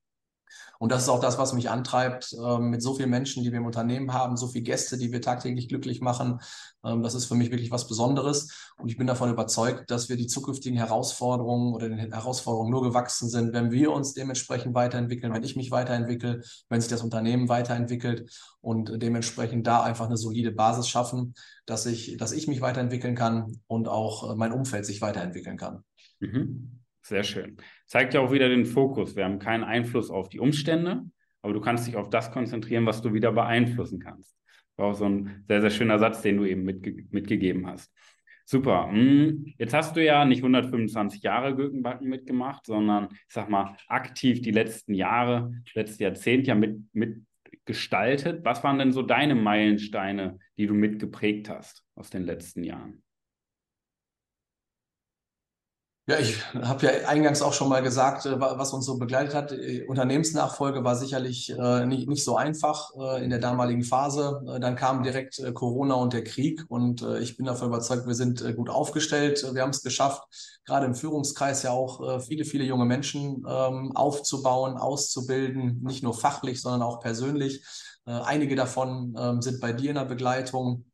Und 0.79 0.91
das 0.91 1.03
ist 1.03 1.09
auch 1.09 1.19
das, 1.19 1.37
was 1.37 1.53
mich 1.53 1.69
antreibt, 1.69 2.33
ähm, 2.33 2.69
mit 2.69 2.81
so 2.81 2.93
vielen 2.93 3.09
Menschen, 3.09 3.43
die 3.43 3.51
wir 3.51 3.59
im 3.59 3.65
Unternehmen 3.65 4.13
haben, 4.13 4.37
so 4.37 4.47
viele 4.47 4.63
Gäste, 4.63 4.97
die 4.97 5.11
wir 5.11 5.21
tagtäglich 5.21 5.69
glücklich 5.69 6.01
machen. 6.01 6.39
Ähm, 6.83 7.03
das 7.03 7.15
ist 7.15 7.25
für 7.25 7.35
mich 7.35 7.51
wirklich 7.51 7.71
was 7.71 7.87
Besonderes. 7.87 8.71
Und 8.77 8.89
ich 8.89 8.97
bin 8.97 9.07
davon 9.07 9.29
überzeugt, 9.29 9.89
dass 9.91 10.09
wir 10.09 10.17
die 10.17 10.27
zukünftigen 10.27 10.77
Herausforderungen 10.77 11.73
oder 11.73 11.89
den 11.89 12.13
Herausforderungen 12.13 12.71
nur 12.71 12.83
gewachsen 12.83 13.29
sind, 13.29 13.53
wenn 13.53 13.71
wir 13.71 13.91
uns 13.91 14.13
dementsprechend 14.13 14.75
weiterentwickeln, 14.75 15.33
wenn 15.33 15.43
ich 15.43 15.55
mich 15.55 15.71
weiterentwickle, 15.71 16.41
wenn 16.69 16.81
sich 16.81 16.89
das 16.89 17.01
Unternehmen 17.01 17.49
weiterentwickelt 17.49 18.29
und 18.61 19.01
dementsprechend 19.01 19.65
da 19.65 19.83
einfach 19.83 20.05
eine 20.05 20.17
solide 20.17 20.51
Basis 20.51 20.87
schaffen, 20.87 21.33
dass 21.65 21.85
ich, 21.85 22.17
dass 22.17 22.31
ich 22.31 22.47
mich 22.47 22.61
weiterentwickeln 22.61 23.15
kann 23.15 23.59
und 23.67 23.87
auch 23.87 24.35
mein 24.35 24.51
Umfeld 24.51 24.85
sich 24.85 25.01
weiterentwickeln 25.01 25.57
kann. 25.57 25.83
Mhm. 26.19 26.79
Sehr 27.07 27.23
schön. 27.23 27.55
Zeigt 27.85 28.13
ja 28.13 28.19
auch 28.19 28.33
wieder 28.33 28.49
den 28.49 28.65
Fokus. 28.65 29.15
Wir 29.15 29.23
haben 29.23 29.39
keinen 29.39 29.63
Einfluss 29.63 30.09
auf 30.09 30.27
die 30.27 30.41
Umstände, 30.41 31.05
aber 31.41 31.53
du 31.53 31.61
kannst 31.61 31.87
dich 31.87 31.95
auf 31.95 32.09
das 32.09 32.31
konzentrieren, 32.31 32.85
was 32.85 33.01
du 33.01 33.13
wieder 33.13 33.31
beeinflussen 33.31 33.99
kannst. 33.99 34.35
War 34.75 34.87
auch 34.87 34.93
so 34.93 35.05
ein 35.05 35.45
sehr, 35.47 35.61
sehr 35.61 35.69
schöner 35.69 35.99
Satz, 35.99 36.21
den 36.21 36.35
du 36.35 36.43
eben 36.43 36.63
mitge 36.63 37.05
mitgegeben 37.09 37.65
hast. 37.65 37.93
Super. 38.43 38.89
Hm, 38.91 39.53
jetzt 39.57 39.73
hast 39.73 39.95
du 39.95 40.03
ja 40.03 40.25
nicht 40.25 40.39
125 40.39 41.23
Jahre 41.23 41.55
Gürkenbacken 41.55 42.09
mitgemacht, 42.09 42.65
sondern 42.65 43.07
ich 43.11 43.33
sag 43.33 43.49
mal 43.49 43.77
aktiv 43.87 44.41
die 44.41 44.51
letzten 44.51 44.93
Jahre, 44.93 45.53
letztes 45.75 45.99
Jahrzehnt 45.99 46.45
ja 46.45 46.55
mit, 46.55 46.81
mitgestaltet. 46.91 48.43
Was 48.43 48.65
waren 48.65 48.79
denn 48.79 48.91
so 48.91 49.01
deine 49.01 49.35
Meilensteine, 49.35 50.39
die 50.57 50.67
du 50.67 50.73
mitgeprägt 50.73 51.49
hast 51.49 51.85
aus 51.95 52.09
den 52.09 52.23
letzten 52.23 52.65
Jahren? 52.65 53.01
Ja, 56.09 56.19
ich 56.19 56.41
habe 56.55 56.85
ja 56.85 56.91
eingangs 57.09 57.41
auch 57.41 57.51
schon 57.51 57.67
mal 57.67 57.83
gesagt, 57.83 58.25
äh, 58.25 58.39
was 58.39 58.71
uns 58.71 58.85
so 58.85 58.97
begleitet 58.97 59.35
hat. 59.35 59.51
Äh, 59.51 59.83
Unternehmensnachfolge 59.87 60.85
war 60.85 60.95
sicherlich 60.95 61.49
äh, 61.49 61.85
nicht, 61.85 62.07
nicht 62.07 62.23
so 62.23 62.37
einfach 62.37 62.91
in 63.21 63.29
der 63.29 63.39
damaligen 63.39 63.83
Phase. 63.83 64.41
Dann 64.61 64.77
kam 64.77 65.03
direkt 65.03 65.41
Corona 65.53 65.95
und 65.95 66.13
der 66.13 66.23
Krieg 66.23 66.63
und 66.69 67.05
ich 67.19 67.35
bin 67.35 67.45
davon 67.45 67.67
überzeugt, 67.67 68.07
wir 68.07 68.15
sind 68.15 68.55
gut 68.55 68.69
aufgestellt. 68.69 69.45
Wir 69.53 69.61
haben 69.61 69.71
es 69.71 69.83
geschafft, 69.83 70.23
gerade 70.65 70.85
im 70.85 70.95
Führungskreis 70.95 71.63
ja 71.63 71.71
auch 71.71 72.21
viele, 72.21 72.45
viele 72.45 72.63
junge 72.63 72.85
Menschen 72.85 73.45
ähm, 73.47 73.91
aufzubauen, 73.95 74.77
auszubilden, 74.77 75.81
nicht 75.83 76.03
nur 76.03 76.13
fachlich, 76.13 76.61
sondern 76.61 76.81
auch 76.83 76.99
persönlich. 77.01 77.63
Einige 78.05 78.55
davon 78.55 79.15
ähm, 79.19 79.41
sind 79.41 79.59
bei 79.59 79.73
dir 79.73 79.89
in 79.89 79.95
der 79.95 80.05
Begleitung. 80.05 80.85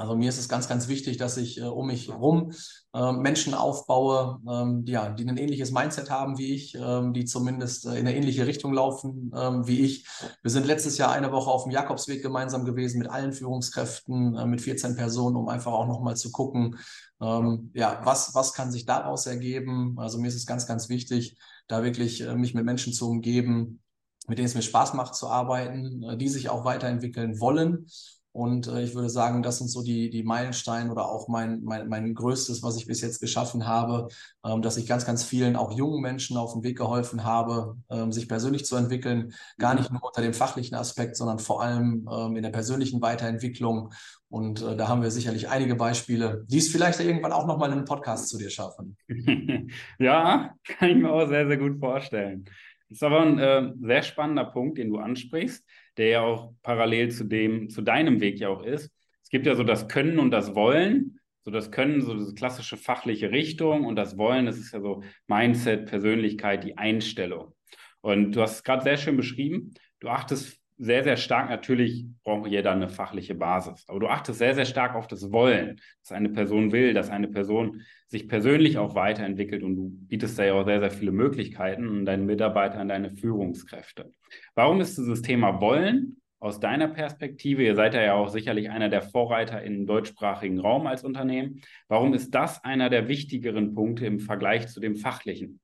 Also 0.00 0.16
mir 0.16 0.30
ist 0.30 0.38
es 0.38 0.48
ganz, 0.48 0.66
ganz 0.66 0.88
wichtig, 0.88 1.18
dass 1.18 1.36
ich 1.36 1.60
äh, 1.60 1.64
um 1.64 1.88
mich 1.88 2.08
herum 2.08 2.52
äh, 2.94 3.12
Menschen 3.12 3.52
aufbaue, 3.52 4.40
ähm, 4.50 4.86
die, 4.86 4.92
ja, 4.92 5.10
die 5.10 5.28
ein 5.28 5.36
ähnliches 5.36 5.72
Mindset 5.72 6.08
haben 6.10 6.38
wie 6.38 6.54
ich, 6.54 6.74
ähm, 6.74 7.12
die 7.12 7.26
zumindest 7.26 7.84
äh, 7.84 7.90
in 7.90 8.06
eine 8.06 8.16
ähnliche 8.16 8.46
Richtung 8.46 8.72
laufen 8.72 9.30
ähm, 9.36 9.66
wie 9.66 9.80
ich. 9.80 10.06
Wir 10.40 10.50
sind 10.50 10.66
letztes 10.66 10.96
Jahr 10.96 11.12
eine 11.12 11.32
Woche 11.32 11.50
auf 11.50 11.64
dem 11.64 11.72
Jakobsweg 11.72 12.22
gemeinsam 12.22 12.64
gewesen 12.64 12.98
mit 12.98 13.10
allen 13.10 13.34
Führungskräften, 13.34 14.36
äh, 14.36 14.46
mit 14.46 14.62
14 14.62 14.96
Personen, 14.96 15.36
um 15.36 15.48
einfach 15.48 15.72
auch 15.72 15.86
nochmal 15.86 16.16
zu 16.16 16.32
gucken, 16.32 16.78
ähm, 17.20 17.70
ja, 17.74 18.00
was, 18.02 18.34
was 18.34 18.54
kann 18.54 18.72
sich 18.72 18.86
daraus 18.86 19.26
ergeben. 19.26 19.98
Also 19.98 20.18
mir 20.18 20.28
ist 20.28 20.36
es 20.36 20.46
ganz, 20.46 20.66
ganz 20.66 20.88
wichtig, 20.88 21.36
da 21.68 21.82
wirklich 21.82 22.22
äh, 22.22 22.34
mich 22.36 22.54
mit 22.54 22.64
Menschen 22.64 22.94
zu 22.94 23.10
umgeben, 23.10 23.82
mit 24.28 24.38
denen 24.38 24.46
es 24.46 24.54
mir 24.54 24.62
Spaß 24.62 24.94
macht 24.94 25.14
zu 25.14 25.28
arbeiten, 25.28 26.02
äh, 26.04 26.16
die 26.16 26.30
sich 26.30 26.48
auch 26.48 26.64
weiterentwickeln 26.64 27.38
wollen 27.38 27.86
und 28.32 28.68
äh, 28.68 28.82
ich 28.82 28.94
würde 28.94 29.08
sagen, 29.08 29.42
das 29.42 29.58
sind 29.58 29.68
so 29.68 29.82
die, 29.82 30.08
die 30.08 30.22
Meilensteine 30.22 30.90
oder 30.90 31.06
auch 31.06 31.28
mein, 31.28 31.62
mein, 31.64 31.88
mein 31.88 32.14
größtes, 32.14 32.62
was 32.62 32.76
ich 32.76 32.86
bis 32.86 33.00
jetzt 33.00 33.20
geschaffen 33.20 33.66
habe, 33.66 34.08
ähm, 34.44 34.62
dass 34.62 34.76
ich 34.76 34.86
ganz, 34.86 35.04
ganz 35.04 35.24
vielen, 35.24 35.56
auch 35.56 35.76
jungen 35.76 36.00
Menschen 36.00 36.36
auf 36.36 36.52
den 36.52 36.62
Weg 36.62 36.78
geholfen 36.78 37.24
habe, 37.24 37.76
ähm, 37.90 38.12
sich 38.12 38.28
persönlich 38.28 38.64
zu 38.64 38.76
entwickeln. 38.76 39.32
Gar 39.58 39.74
nicht 39.74 39.90
nur 39.90 40.04
unter 40.04 40.22
dem 40.22 40.34
fachlichen 40.34 40.76
Aspekt, 40.76 41.16
sondern 41.16 41.40
vor 41.40 41.62
allem 41.62 42.08
ähm, 42.10 42.36
in 42.36 42.42
der 42.42 42.50
persönlichen 42.50 43.02
Weiterentwicklung. 43.02 43.92
Und 44.28 44.62
äh, 44.62 44.76
da 44.76 44.86
haben 44.86 45.02
wir 45.02 45.10
sicherlich 45.10 45.48
einige 45.48 45.74
Beispiele, 45.74 46.44
die 46.46 46.58
es 46.58 46.68
vielleicht 46.68 47.00
irgendwann 47.00 47.32
auch 47.32 47.48
nochmal 47.48 47.70
in 47.70 47.78
einem 47.78 47.84
Podcast 47.84 48.28
zu 48.28 48.38
dir 48.38 48.50
schaffen. 48.50 48.96
ja, 49.98 50.54
kann 50.62 50.88
ich 50.88 50.96
mir 50.96 51.10
auch 51.10 51.26
sehr, 51.26 51.48
sehr 51.48 51.58
gut 51.58 51.80
vorstellen. 51.80 52.44
Das 52.88 52.98
ist 52.98 53.02
aber 53.02 53.22
ein 53.22 53.38
äh, 53.38 53.72
sehr 53.80 54.02
spannender 54.02 54.44
Punkt, 54.44 54.78
den 54.78 54.90
du 54.90 54.98
ansprichst 54.98 55.64
der 56.00 56.08
ja 56.08 56.20
auch 56.22 56.54
parallel 56.62 57.10
zu 57.10 57.24
dem, 57.24 57.68
zu 57.68 57.82
deinem 57.82 58.20
Weg 58.20 58.40
ja 58.40 58.48
auch 58.48 58.64
ist. 58.64 58.90
Es 59.22 59.28
gibt 59.28 59.46
ja 59.46 59.54
so 59.54 59.64
das 59.64 59.86
Können 59.86 60.18
und 60.18 60.30
das 60.30 60.54
Wollen. 60.54 61.20
So 61.44 61.50
das 61.50 61.70
Können, 61.70 62.00
so 62.00 62.14
diese 62.14 62.34
klassische 62.34 62.76
fachliche 62.76 63.30
Richtung 63.30 63.84
und 63.84 63.96
das 63.96 64.16
Wollen, 64.16 64.46
das 64.46 64.58
ist 64.58 64.72
ja 64.72 64.80
so 64.80 65.02
Mindset, 65.26 65.86
Persönlichkeit, 65.86 66.64
die 66.64 66.76
Einstellung. 66.78 67.54
Und 68.00 68.32
du 68.32 68.40
hast 68.40 68.56
es 68.56 68.62
gerade 68.62 68.82
sehr 68.82 68.96
schön 68.96 69.16
beschrieben. 69.16 69.74
Du 70.00 70.08
achtest 70.08 70.59
sehr, 70.80 71.04
sehr 71.04 71.18
stark, 71.18 71.50
natürlich 71.50 72.06
braucht 72.24 72.50
jeder 72.50 72.72
eine 72.72 72.88
fachliche 72.88 73.34
Basis, 73.34 73.84
aber 73.86 74.00
du 74.00 74.08
achtest 74.08 74.38
sehr, 74.38 74.54
sehr 74.54 74.64
stark 74.64 74.94
auf 74.94 75.06
das 75.06 75.30
Wollen, 75.30 75.78
dass 76.02 76.12
eine 76.12 76.30
Person 76.30 76.72
will, 76.72 76.94
dass 76.94 77.10
eine 77.10 77.28
Person 77.28 77.82
sich 78.06 78.28
persönlich 78.28 78.78
auch 78.78 78.94
weiterentwickelt 78.94 79.62
und 79.62 79.76
du 79.76 79.90
bietest 80.08 80.38
da 80.38 80.44
ja 80.44 80.54
auch 80.54 80.64
sehr, 80.64 80.80
sehr 80.80 80.90
viele 80.90 81.12
Möglichkeiten 81.12 81.86
an 81.86 82.06
deinen 82.06 82.24
Mitarbeitern, 82.24 82.88
deine 82.88 83.10
Führungskräfte. 83.10 84.10
Warum 84.54 84.80
ist 84.80 84.96
dieses 84.96 85.20
Thema 85.20 85.60
Wollen 85.60 86.16
aus 86.38 86.60
deiner 86.60 86.88
Perspektive, 86.88 87.62
ihr 87.62 87.74
seid 87.74 87.92
ja 87.92 88.14
auch 88.14 88.30
sicherlich 88.30 88.70
einer 88.70 88.88
der 88.88 89.02
Vorreiter 89.02 89.62
im 89.62 89.84
deutschsprachigen 89.86 90.60
Raum 90.60 90.86
als 90.86 91.04
Unternehmen, 91.04 91.60
warum 91.88 92.14
ist 92.14 92.34
das 92.34 92.64
einer 92.64 92.88
der 92.88 93.06
wichtigeren 93.06 93.74
Punkte 93.74 94.06
im 94.06 94.18
Vergleich 94.18 94.68
zu 94.68 94.80
dem 94.80 94.96
fachlichen? 94.96 95.60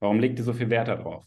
Warum 0.00 0.20
legt 0.20 0.38
ihr 0.38 0.44
so 0.44 0.54
viel 0.54 0.70
Wert 0.70 0.88
darauf? 0.88 1.26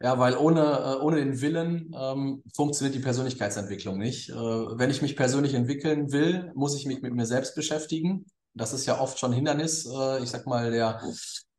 Ja, 0.00 0.18
weil 0.18 0.36
ohne, 0.36 0.60
äh, 0.60 1.02
ohne 1.02 1.16
den 1.16 1.40
Willen 1.40 1.94
ähm, 1.98 2.42
funktioniert 2.54 2.94
die 2.94 3.00
Persönlichkeitsentwicklung 3.02 3.96
nicht. 3.96 4.28
Äh, 4.28 4.34
wenn 4.34 4.90
ich 4.90 5.00
mich 5.00 5.16
persönlich 5.16 5.54
entwickeln 5.54 6.12
will, 6.12 6.52
muss 6.54 6.76
ich 6.76 6.84
mich 6.84 7.00
mit 7.00 7.14
mir 7.14 7.24
selbst 7.24 7.54
beschäftigen. 7.54 8.26
Das 8.52 8.74
ist 8.74 8.84
ja 8.84 9.00
oft 9.00 9.18
schon 9.18 9.32
Hindernis. 9.32 9.86
Äh, 9.86 10.22
ich 10.22 10.30
sag 10.30 10.46
mal, 10.46 10.70
der, 10.70 11.00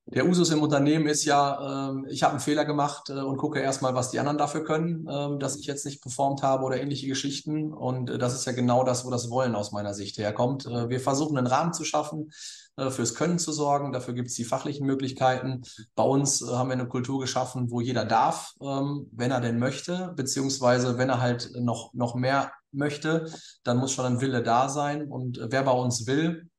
der 0.09 0.25
Usus 0.25 0.51
im 0.51 0.61
Unternehmen 0.61 1.07
ist 1.07 1.25
ja, 1.25 1.89
äh, 1.89 2.09
ich 2.09 2.23
habe 2.23 2.31
einen 2.31 2.39
Fehler 2.39 2.63
gemacht 2.63 3.09
äh, 3.09 3.13
und 3.13 3.37
gucke 3.37 3.59
erstmal, 3.59 3.93
was 3.93 4.09
die 4.09 4.19
anderen 4.19 4.37
dafür 4.37 4.63
können, 4.63 5.05
äh, 5.05 5.37
dass 5.37 5.57
ich 5.57 5.65
jetzt 5.65 5.85
nicht 5.85 6.01
performt 6.01 6.43
habe 6.43 6.63
oder 6.63 6.79
ähnliche 6.79 7.07
Geschichten. 7.07 7.73
Und 7.73 8.09
äh, 8.09 8.17
das 8.17 8.33
ist 8.33 8.45
ja 8.45 8.53
genau 8.53 8.85
das, 8.85 9.05
wo 9.05 9.09
das 9.09 9.29
Wollen 9.29 9.53
aus 9.53 9.73
meiner 9.73 9.93
Sicht 9.93 10.17
herkommt. 10.17 10.65
Äh, 10.65 10.89
wir 10.89 11.01
versuchen 11.01 11.37
einen 11.37 11.47
Rahmen 11.47 11.73
zu 11.73 11.83
schaffen, 11.83 12.31
äh, 12.77 12.89
fürs 12.89 13.15
Können 13.15 13.37
zu 13.37 13.51
sorgen. 13.51 13.91
Dafür 13.91 14.13
gibt 14.13 14.29
es 14.29 14.35
die 14.35 14.45
fachlichen 14.45 14.87
Möglichkeiten. 14.87 15.63
Bei 15.95 16.03
uns 16.03 16.41
haben 16.41 16.69
wir 16.69 16.73
eine 16.73 16.87
Kultur 16.87 17.19
geschaffen, 17.19 17.69
wo 17.69 17.81
jeder 17.81 18.05
darf, 18.05 18.53
ähm, 18.61 19.09
wenn 19.11 19.31
er 19.31 19.41
denn 19.41 19.59
möchte, 19.59 20.13
beziehungsweise 20.15 20.97
wenn 20.97 21.09
er 21.09 21.19
halt 21.19 21.51
noch, 21.59 21.93
noch 21.93 22.15
mehr 22.15 22.53
möchte, 22.71 23.29
dann 23.63 23.77
muss 23.77 23.91
schon 23.91 24.05
ein 24.05 24.21
Wille 24.21 24.41
da 24.41 24.69
sein. 24.69 25.11
Und 25.11 25.39
wer 25.49 25.63
bei 25.63 25.71
uns 25.71 26.07
will, 26.07 26.49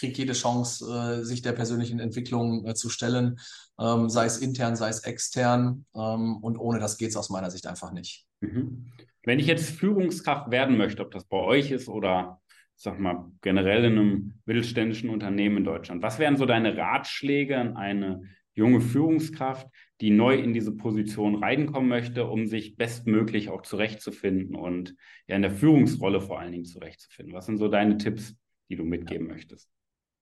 kriegt 0.00 0.18
jede 0.18 0.32
Chance, 0.32 0.84
äh, 0.92 1.24
sich 1.24 1.42
der 1.42 1.52
persönlichen 1.52 2.00
Entwicklung 2.00 2.74
zu 2.74 2.88
stellen, 2.88 3.38
ähm, 3.78 4.08
sei 4.10 4.24
es 4.26 4.38
intern, 4.38 4.74
sei 4.74 4.88
es 4.88 5.00
extern. 5.00 5.86
Ähm, 5.94 6.38
und 6.38 6.56
ohne 6.56 6.80
das 6.80 6.98
geht 6.98 7.10
es 7.10 7.16
aus 7.16 7.30
meiner 7.30 7.50
Sicht 7.50 7.66
einfach 7.66 7.92
nicht. 7.92 8.26
Mhm. 8.40 8.92
Wenn 9.24 9.38
ich 9.38 9.46
jetzt 9.46 9.70
Führungskraft 9.70 10.50
werden 10.50 10.76
möchte, 10.76 11.02
ob 11.02 11.12
das 11.12 11.24
bei 11.24 11.36
euch 11.36 11.70
ist 11.70 11.88
oder 11.88 12.40
sag 12.80 12.98
mal, 12.98 13.30
generell 13.42 13.84
in 13.84 13.98
einem 13.98 14.34
mittelständischen 14.46 15.10
Unternehmen 15.10 15.58
in 15.58 15.64
Deutschland. 15.64 16.02
Was 16.02 16.18
wären 16.18 16.38
so 16.38 16.46
deine 16.46 16.78
Ratschläge 16.78 17.58
an 17.58 17.76
eine 17.76 18.22
junge 18.54 18.80
Führungskraft, 18.80 19.68
die 20.00 20.10
neu 20.10 20.36
in 20.36 20.54
diese 20.54 20.74
Position 20.74 21.36
reinkommen 21.36 21.90
möchte, 21.90 22.26
um 22.26 22.46
sich 22.46 22.76
bestmöglich 22.76 23.50
auch 23.50 23.62
zurechtzufinden 23.62 24.56
und 24.56 24.96
ja 25.28 25.36
in 25.36 25.42
der 25.42 25.50
Führungsrolle 25.50 26.22
vor 26.22 26.40
allen 26.40 26.52
Dingen 26.52 26.64
zurechtzufinden? 26.64 27.34
Was 27.34 27.44
sind 27.44 27.58
so 27.58 27.68
deine 27.68 27.98
Tipps, 27.98 28.34
die 28.70 28.76
du 28.76 28.84
mitgeben 28.84 29.26
möchtest? 29.26 29.70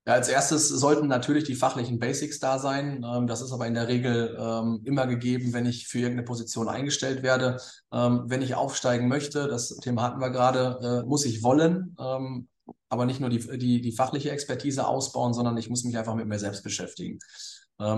Ja, 0.08 0.14
als 0.14 0.28
erstes 0.28 0.70
sollten 0.70 1.06
natürlich 1.06 1.44
die 1.44 1.54
fachlichen 1.54 1.98
Basics 1.98 2.38
da 2.38 2.58
sein. 2.58 3.04
Ähm, 3.04 3.26
das 3.26 3.42
ist 3.42 3.52
aber 3.52 3.66
in 3.66 3.74
der 3.74 3.88
Regel 3.88 4.38
ähm, 4.40 4.80
immer 4.84 5.06
gegeben, 5.06 5.52
wenn 5.52 5.66
ich 5.66 5.86
für 5.86 5.98
irgendeine 5.98 6.24
Position 6.24 6.66
eingestellt 6.66 7.22
werde. 7.22 7.58
Ähm, 7.92 8.22
wenn 8.24 8.40
ich 8.40 8.54
aufsteigen 8.54 9.08
möchte, 9.08 9.48
das 9.48 9.76
Thema 9.76 10.04
hatten 10.04 10.18
wir 10.18 10.30
gerade, 10.30 11.02
äh, 11.04 11.06
muss 11.06 11.26
ich 11.26 11.42
wollen, 11.42 11.94
aber 12.88 13.04
nicht 13.04 13.20
nur 13.20 13.28
die, 13.28 13.58
die, 13.58 13.82
die 13.82 13.92
fachliche 13.92 14.30
Expertise 14.30 14.86
ausbauen, 14.86 15.34
sondern 15.34 15.58
ich 15.58 15.68
muss 15.68 15.84
mich 15.84 15.98
einfach 15.98 16.14
mit 16.14 16.26
mir 16.26 16.38
selbst 16.38 16.62
beschäftigen. 16.62 17.18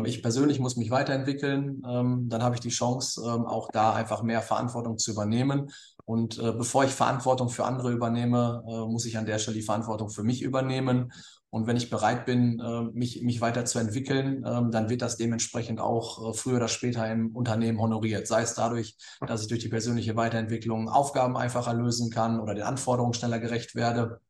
ich 0.04 0.20
persönlich 0.20 0.58
muss 0.58 0.76
mich 0.76 0.90
weiterentwickeln. 0.90 1.80
dann 1.82 2.42
habe 2.42 2.56
ich 2.56 2.60
die 2.60 2.70
Chance, 2.70 3.22
auch 3.22 3.68
da 3.72 3.94
einfach 3.94 4.22
mehr 4.22 4.42
Verantwortung 4.42 4.98
zu 4.98 5.12
übernehmen. 5.12 5.70
Und 6.10 6.40
äh, 6.40 6.50
bevor 6.50 6.82
ich 6.82 6.90
Verantwortung 6.90 7.50
für 7.50 7.64
andere 7.64 7.92
übernehme, 7.92 8.64
äh, 8.66 8.90
muss 8.90 9.04
ich 9.04 9.16
an 9.16 9.26
der 9.26 9.38
Stelle 9.38 9.56
die 9.56 9.62
Verantwortung 9.62 10.10
für 10.10 10.24
mich 10.24 10.42
übernehmen. 10.42 11.12
Und 11.50 11.66
wenn 11.66 11.76
ich 11.76 11.90
bereit 11.90 12.26
bin, 12.26 12.60
äh, 12.60 12.82
mich, 12.92 13.22
mich 13.22 13.40
weiterzuentwickeln, 13.40 14.44
ähm, 14.46 14.70
dann 14.70 14.88
wird 14.88 15.02
das 15.02 15.16
dementsprechend 15.16 15.80
auch 15.80 16.30
äh, 16.30 16.32
früher 16.32 16.56
oder 16.56 16.68
später 16.68 17.10
im 17.10 17.34
Unternehmen 17.34 17.80
honoriert. 17.80 18.28
Sei 18.28 18.42
es 18.42 18.54
dadurch, 18.54 18.96
dass 19.26 19.42
ich 19.42 19.48
durch 19.48 19.60
die 19.60 19.68
persönliche 19.68 20.14
Weiterentwicklung 20.14 20.88
Aufgaben 20.88 21.36
einfacher 21.36 21.74
lösen 21.74 22.10
kann 22.10 22.40
oder 22.40 22.54
den 22.54 22.62
Anforderungen 22.62 23.14
schneller 23.14 23.40
gerecht 23.40 23.74
werde. 23.74 24.20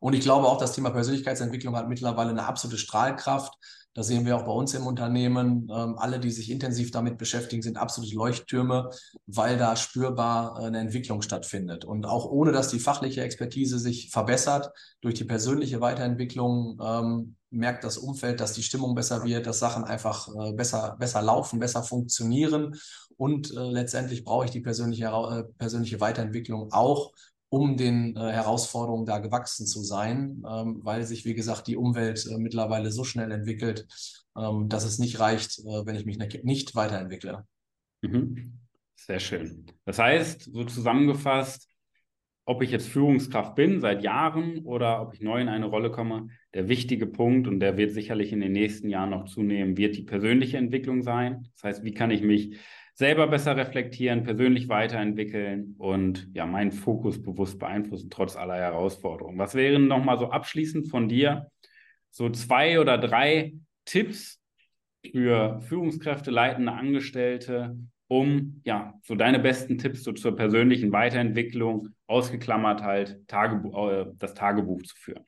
Und 0.00 0.14
ich 0.14 0.20
glaube 0.20 0.46
auch, 0.46 0.58
das 0.58 0.72
Thema 0.72 0.90
Persönlichkeitsentwicklung 0.90 1.76
hat 1.76 1.88
mittlerweile 1.88 2.30
eine 2.30 2.46
absolute 2.46 2.78
Strahlkraft. 2.78 3.54
Das 3.92 4.06
sehen 4.06 4.24
wir 4.24 4.36
auch 4.36 4.44
bei 4.44 4.52
uns 4.52 4.72
im 4.74 4.86
Unternehmen. 4.86 5.68
Ähm, 5.70 5.98
alle, 5.98 6.20
die 6.20 6.30
sich 6.30 6.50
intensiv 6.50 6.92
damit 6.92 7.18
beschäftigen, 7.18 7.60
sind 7.60 7.76
absolute 7.76 8.14
Leuchttürme, 8.14 8.90
weil 9.26 9.58
da 9.58 9.74
spürbar 9.74 10.60
äh, 10.60 10.66
eine 10.66 10.78
Entwicklung 10.78 11.22
stattfindet. 11.22 11.84
Und 11.84 12.06
auch 12.06 12.24
ohne, 12.24 12.52
dass 12.52 12.68
die 12.68 12.78
fachliche 12.78 13.22
Expertise 13.22 13.78
sich 13.78 14.10
verbessert, 14.10 14.70
durch 15.00 15.14
die 15.16 15.24
persönliche 15.24 15.80
Weiterentwicklung 15.80 16.78
ähm, 16.80 17.36
merkt 17.50 17.82
das 17.82 17.98
Umfeld, 17.98 18.38
dass 18.38 18.52
die 18.52 18.62
Stimmung 18.62 18.94
besser 18.94 19.24
wird, 19.24 19.46
dass 19.46 19.58
Sachen 19.58 19.82
einfach 19.82 20.28
äh, 20.28 20.52
besser, 20.52 20.96
besser 20.98 21.20
laufen, 21.20 21.58
besser 21.58 21.82
funktionieren. 21.82 22.76
Und 23.16 23.50
äh, 23.50 23.58
letztendlich 23.58 24.24
brauche 24.24 24.44
ich 24.44 24.52
die 24.52 24.60
persönliche, 24.60 25.10
persönliche 25.58 26.00
Weiterentwicklung 26.00 26.72
auch, 26.72 27.12
um 27.50 27.76
den 27.76 28.16
äh, 28.16 28.20
Herausforderungen 28.32 29.06
da 29.06 29.18
gewachsen 29.18 29.66
zu 29.66 29.82
sein, 29.82 30.42
ähm, 30.48 30.80
weil 30.82 31.04
sich, 31.04 31.24
wie 31.24 31.34
gesagt, 31.34 31.66
die 31.66 31.76
Umwelt 31.76 32.24
äh, 32.26 32.38
mittlerweile 32.38 32.92
so 32.92 33.04
schnell 33.04 33.32
entwickelt, 33.32 33.86
ähm, 34.36 34.68
dass 34.68 34.84
es 34.84 34.98
nicht 34.98 35.18
reicht, 35.18 35.58
äh, 35.58 35.84
wenn 35.84 35.96
ich 35.96 36.06
mich 36.06 36.16
nicht, 36.16 36.44
nicht 36.44 36.74
weiterentwickle. 36.74 37.44
Mhm. 38.02 38.60
Sehr 38.94 39.18
schön. 39.18 39.66
Das 39.84 39.98
heißt, 39.98 40.52
so 40.52 40.64
zusammengefasst, 40.64 41.68
ob 42.44 42.62
ich 42.62 42.70
jetzt 42.70 42.88
Führungskraft 42.88 43.54
bin 43.54 43.80
seit 43.80 44.02
Jahren 44.02 44.64
oder 44.64 45.02
ob 45.02 45.14
ich 45.14 45.20
neu 45.20 45.40
in 45.40 45.48
eine 45.48 45.66
Rolle 45.66 45.90
komme, 45.90 46.28
der 46.54 46.68
wichtige 46.68 47.06
Punkt, 47.06 47.48
und 47.48 47.60
der 47.60 47.76
wird 47.76 47.92
sicherlich 47.92 48.32
in 48.32 48.40
den 48.40 48.52
nächsten 48.52 48.88
Jahren 48.88 49.10
noch 49.10 49.24
zunehmen, 49.24 49.76
wird 49.76 49.96
die 49.96 50.02
persönliche 50.02 50.56
Entwicklung 50.56 51.02
sein. 51.02 51.48
Das 51.54 51.64
heißt, 51.64 51.84
wie 51.84 51.94
kann 51.94 52.10
ich 52.10 52.22
mich 52.22 52.58
selber 53.00 53.26
besser 53.28 53.56
reflektieren, 53.56 54.24
persönlich 54.24 54.68
weiterentwickeln 54.68 55.74
und 55.78 56.28
ja, 56.34 56.44
meinen 56.44 56.70
Fokus 56.70 57.22
bewusst 57.22 57.58
beeinflussen, 57.58 58.10
trotz 58.10 58.36
aller 58.36 58.56
Herausforderungen. 58.56 59.38
Was 59.38 59.54
wären 59.54 59.88
nochmal 59.88 60.18
so 60.18 60.28
abschließend 60.28 60.88
von 60.88 61.08
dir 61.08 61.50
so 62.10 62.28
zwei 62.28 62.78
oder 62.78 62.98
drei 62.98 63.54
Tipps 63.86 64.38
für 65.10 65.62
Führungskräfte, 65.62 66.30
leitende 66.30 66.72
Angestellte, 66.72 67.74
um 68.06 68.60
ja 68.64 68.92
so 69.02 69.14
deine 69.14 69.38
besten 69.38 69.78
Tipps 69.78 70.04
so 70.04 70.12
zur 70.12 70.36
persönlichen 70.36 70.92
Weiterentwicklung 70.92 71.88
ausgeklammert 72.06 72.82
halt 72.82 73.26
Tagebu 73.28 73.88
äh, 73.88 74.12
das 74.18 74.34
Tagebuch 74.34 74.82
zu 74.82 74.94
führen. 74.96 75.24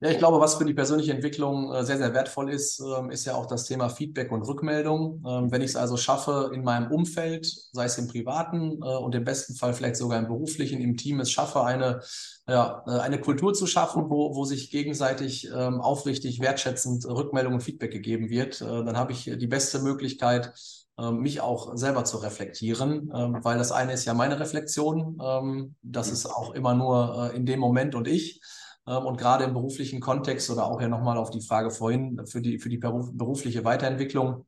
Ja, 0.00 0.10
ich 0.10 0.18
glaube, 0.18 0.40
was 0.40 0.56
für 0.56 0.66
die 0.66 0.74
persönliche 0.74 1.12
Entwicklung 1.12 1.72
äh, 1.72 1.82
sehr, 1.82 1.96
sehr 1.96 2.12
wertvoll 2.12 2.50
ist, 2.52 2.80
ähm, 2.80 3.10
ist 3.10 3.24
ja 3.24 3.34
auch 3.34 3.46
das 3.46 3.64
Thema 3.64 3.88
Feedback 3.88 4.30
und 4.30 4.42
Rückmeldung. 4.42 5.24
Ähm, 5.26 5.50
wenn 5.50 5.62
ich 5.62 5.70
es 5.70 5.76
also 5.76 5.96
schaffe, 5.96 6.50
in 6.52 6.62
meinem 6.64 6.92
Umfeld, 6.92 7.46
sei 7.72 7.86
es 7.86 7.96
im 7.96 8.06
privaten 8.06 8.72
äh, 8.82 8.96
und 8.96 9.14
im 9.14 9.24
besten 9.24 9.54
Fall 9.54 9.72
vielleicht 9.72 9.96
sogar 9.96 10.18
im 10.18 10.26
beruflichen, 10.26 10.82
im 10.82 10.98
Team, 10.98 11.18
es 11.20 11.30
schaffe, 11.30 11.64
eine, 11.64 12.02
ja, 12.46 12.82
äh, 12.86 12.90
eine 12.98 13.18
Kultur 13.18 13.54
zu 13.54 13.66
schaffen, 13.66 14.10
wo, 14.10 14.36
wo 14.36 14.44
sich 14.44 14.70
gegenseitig 14.70 15.48
ähm, 15.48 15.80
aufrichtig 15.80 16.40
wertschätzend 16.40 17.06
Rückmeldung 17.06 17.54
und 17.54 17.62
Feedback 17.62 17.90
gegeben 17.90 18.28
wird, 18.28 18.60
dann 18.60 18.98
habe 18.98 19.12
ich 19.12 19.24
die 19.24 19.46
beste 19.46 19.78
Möglichkeit, 19.78 20.52
mich 20.98 21.40
auch 21.40 21.76
selber 21.76 22.04
zu 22.04 22.16
reflektieren, 22.18 23.10
weil 23.10 23.58
das 23.58 23.70
eine 23.70 23.92
ist 23.92 24.06
ja 24.06 24.14
meine 24.14 24.40
Reflexion, 24.40 25.74
das 25.82 26.10
ist 26.10 26.26
auch 26.26 26.54
immer 26.54 26.74
nur 26.74 27.32
in 27.34 27.44
dem 27.44 27.60
Moment 27.60 27.94
und 27.94 28.08
ich. 28.08 28.40
Ähm, 28.86 29.04
und 29.04 29.18
gerade 29.18 29.44
im 29.44 29.54
beruflichen 29.54 30.00
Kontext 30.00 30.50
oder 30.50 30.66
auch 30.66 30.80
ja 30.80 30.88
nochmal 30.88 31.18
auf 31.18 31.30
die 31.30 31.42
Frage 31.42 31.70
vorhin 31.70 32.20
für 32.26 32.40
die, 32.40 32.58
für 32.58 32.68
die 32.68 32.78
berufliche 32.78 33.64
Weiterentwicklung 33.64 34.46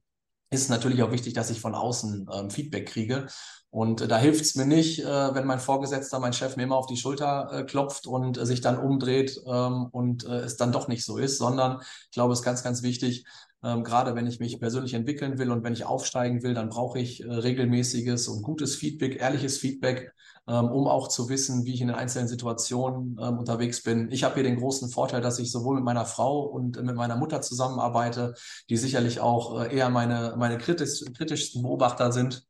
ist 0.51 0.71
natürlich 0.71 1.03
auch 1.03 1.13
wichtig, 1.13 1.35
dass 1.35 1.51
ich 1.51 1.61
von 1.61 1.75
außen 1.75 2.29
ähm, 2.33 2.51
Feedback 2.51 2.87
kriege. 2.89 3.27
Und 3.71 4.01
äh, 4.01 4.09
da 4.09 4.17
hilft 4.19 4.41
es 4.41 4.55
mir 4.55 4.65
nicht, 4.65 5.01
äh, 5.01 5.35
wenn 5.35 5.47
mein 5.47 5.59
Vorgesetzter, 5.61 6.21
mein 6.21 6.33
Chef 6.33 6.57
mir 6.57 6.63
immer 6.63 6.77
auf 6.77 6.87
die 6.87 6.97
Schulter 6.97 7.51
äh, 7.53 7.65
klopft 7.65 8.07
und 8.07 8.39
äh, 8.39 8.47
sich 8.47 8.63
dann 8.63 8.79
umdreht 8.79 9.39
ähm, 9.47 9.87
und 9.93 10.25
äh, 10.25 10.39
es 10.39 10.57
dann 10.57 10.73
doch 10.73 10.89
nicht 10.89 11.05
so 11.05 11.19
ist, 11.19 11.39
sondern 11.39 11.81
ich 11.81 12.13
glaube, 12.13 12.33
es 12.33 12.39
ist 12.39 12.45
ganz, 12.45 12.63
ganz 12.63 12.83
wichtig, 12.83 13.27
ähm, 13.63 13.85
gerade 13.85 14.15
wenn 14.15 14.27
ich 14.27 14.41
mich 14.41 14.59
persönlich 14.59 14.95
entwickeln 14.95 15.39
will 15.39 15.51
und 15.51 15.65
wenn 15.65 15.75
ich 15.75 15.85
aufsteigen 15.85 16.43
will, 16.43 16.55
dann 16.55 16.71
brauche 16.71 16.99
ich 16.99 17.23
äh, 17.23 17.31
regelmäßiges 17.31 18.29
und 18.29 18.43
gutes 18.43 18.77
Feedback, 18.77 19.21
ehrliches 19.21 19.59
Feedback 19.59 20.15
um 20.53 20.87
auch 20.87 21.09
zu 21.09 21.29
wissen, 21.29 21.65
wie 21.65 21.75
ich 21.75 21.81
in 21.81 21.89
den 21.89 21.97
einzelnen 21.97 22.29
Situationen 22.29 23.19
ähm, 23.21 23.39
unterwegs 23.39 23.83
bin. 23.83 24.11
Ich 24.11 24.25
habe 24.25 24.35
hier 24.35 24.45
den 24.45 24.57
großen 24.57 24.89
Vorteil, 24.89 25.21
dass 25.21 25.39
ich 25.39 25.53
sowohl 25.53 25.77
mit 25.77 25.85
meiner 25.85 26.07
Frau 26.07 26.41
und 26.41 26.83
mit 26.83 26.97
meiner 26.97 27.17
Mutter 27.17 27.41
zusammenarbeite, 27.43 28.35
die 28.71 28.77
sicherlich 28.77 29.21
auch 29.21 29.63
äh, 29.63 29.77
eher 29.77 29.91
meine, 29.91 30.35
meine 30.39 30.59
kritisch, 30.59 31.05
kritischsten 31.17 31.63
Beobachter 31.63 32.13
sind. 32.13 32.45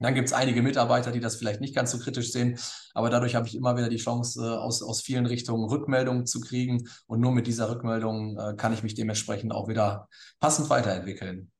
Dann 0.00 0.14
gibt 0.14 0.28
es 0.28 0.32
einige 0.32 0.62
Mitarbeiter, 0.62 1.10
die 1.10 1.20
das 1.20 1.36
vielleicht 1.36 1.60
nicht 1.60 1.74
ganz 1.74 1.90
so 1.90 1.98
kritisch 1.98 2.30
sehen, 2.30 2.56
aber 2.94 3.10
dadurch 3.10 3.34
habe 3.34 3.48
ich 3.48 3.56
immer 3.56 3.76
wieder 3.76 3.88
die 3.88 3.96
Chance, 3.96 4.40
äh, 4.40 4.56
aus, 4.56 4.82
aus 4.82 5.00
vielen 5.00 5.26
Richtungen 5.26 5.68
Rückmeldungen 5.68 6.26
zu 6.26 6.40
kriegen. 6.40 6.88
Und 7.06 7.20
nur 7.20 7.32
mit 7.32 7.46
dieser 7.46 7.70
Rückmeldung 7.70 8.38
äh, 8.38 8.54
kann 8.56 8.72
ich 8.72 8.82
mich 8.82 8.94
dementsprechend 8.94 9.52
auch 9.52 9.68
wieder 9.68 10.08
passend 10.38 10.70
weiterentwickeln. 10.70 11.50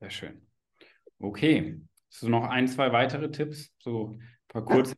Sehr 0.00 0.10
schön. 0.10 0.46
Okay. 1.18 1.80
Du 2.20 2.28
noch 2.28 2.44
ein, 2.44 2.66
zwei 2.66 2.92
weitere 2.92 3.30
Tipps? 3.30 3.70
So 3.78 4.16
paar 4.48 4.64
kurze 4.64 4.94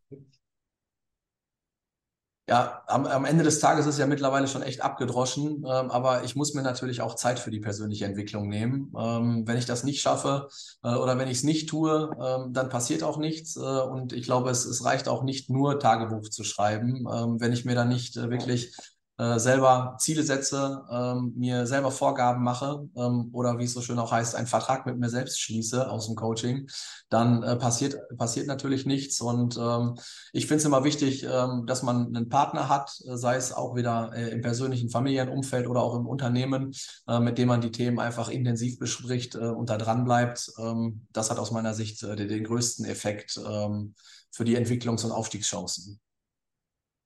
ja, 2.48 2.82
am, 2.86 3.04
am, 3.04 3.26
Ende 3.26 3.44
des 3.44 3.60
Tages 3.60 3.84
ist 3.84 3.98
ja 3.98 4.06
mittlerweile 4.06 4.48
schon 4.48 4.62
echt 4.62 4.80
abgedroschen, 4.80 5.66
ähm, 5.68 5.90
aber 5.90 6.24
ich 6.24 6.34
muss 6.34 6.54
mir 6.54 6.62
natürlich 6.62 7.02
auch 7.02 7.14
Zeit 7.14 7.38
für 7.38 7.50
die 7.50 7.60
persönliche 7.60 8.06
Entwicklung 8.06 8.48
nehmen. 8.48 8.90
Ähm, 8.98 9.46
wenn 9.46 9.58
ich 9.58 9.66
das 9.66 9.84
nicht 9.84 10.00
schaffe 10.00 10.48
äh, 10.82 10.94
oder 10.94 11.18
wenn 11.18 11.28
ich 11.28 11.38
es 11.38 11.44
nicht 11.44 11.68
tue, 11.68 12.10
ähm, 12.18 12.54
dann 12.54 12.70
passiert 12.70 13.02
auch 13.02 13.18
nichts. 13.18 13.56
Äh, 13.56 13.60
und 13.60 14.14
ich 14.14 14.24
glaube, 14.24 14.48
es, 14.48 14.64
es 14.64 14.82
reicht 14.82 15.08
auch 15.08 15.24
nicht 15.24 15.50
nur 15.50 15.78
Tagebuch 15.78 16.30
zu 16.30 16.42
schreiben, 16.42 17.06
ähm, 17.12 17.38
wenn 17.38 17.52
ich 17.52 17.66
mir 17.66 17.74
dann 17.74 17.90
nicht 17.90 18.16
äh, 18.16 18.30
wirklich 18.30 18.74
äh, 19.18 19.38
selber 19.38 19.96
Ziele 19.98 20.22
setze, 20.22 20.84
ähm, 20.90 21.32
mir 21.36 21.66
selber 21.66 21.90
Vorgaben 21.90 22.44
mache 22.44 22.88
ähm, 22.96 23.30
oder 23.32 23.58
wie 23.58 23.64
es 23.64 23.72
so 23.72 23.82
schön 23.82 23.98
auch 23.98 24.12
heißt, 24.12 24.36
einen 24.36 24.46
Vertrag 24.46 24.86
mit 24.86 24.96
mir 24.96 25.08
selbst 25.08 25.40
schließe 25.40 25.90
aus 25.90 26.06
dem 26.06 26.14
Coaching, 26.14 26.68
dann 27.08 27.42
äh, 27.42 27.56
passiert, 27.56 27.96
passiert 28.16 28.46
natürlich 28.46 28.86
nichts. 28.86 29.20
Und 29.20 29.56
ähm, 29.56 29.98
ich 30.32 30.46
finde 30.46 30.58
es 30.58 30.64
immer 30.64 30.84
wichtig, 30.84 31.24
ähm, 31.24 31.66
dass 31.66 31.82
man 31.82 32.14
einen 32.14 32.28
Partner 32.28 32.68
hat, 32.68 32.96
äh, 33.06 33.16
sei 33.16 33.36
es 33.36 33.52
auch 33.52 33.74
wieder 33.74 34.12
äh, 34.14 34.30
im 34.30 34.40
persönlichen 34.40 34.88
Familienumfeld 34.88 35.66
oder 35.66 35.82
auch 35.82 35.96
im 35.96 36.06
Unternehmen, 36.06 36.72
äh, 37.08 37.18
mit 37.18 37.38
dem 37.38 37.48
man 37.48 37.60
die 37.60 37.72
Themen 37.72 37.98
einfach 37.98 38.28
intensiv 38.28 38.78
bespricht 38.78 39.34
äh, 39.34 39.38
und 39.38 39.68
da 39.68 39.78
dran 39.78 40.04
bleibt. 40.04 40.52
Ähm, 40.58 41.06
das 41.12 41.30
hat 41.30 41.38
aus 41.38 41.50
meiner 41.50 41.74
Sicht 41.74 42.02
den, 42.02 42.28
den 42.28 42.44
größten 42.44 42.84
Effekt 42.84 43.40
ähm, 43.44 43.94
für 44.30 44.44
die 44.44 44.56
Entwicklungs- 44.56 45.04
und 45.04 45.10
Aufstiegschancen. 45.10 45.98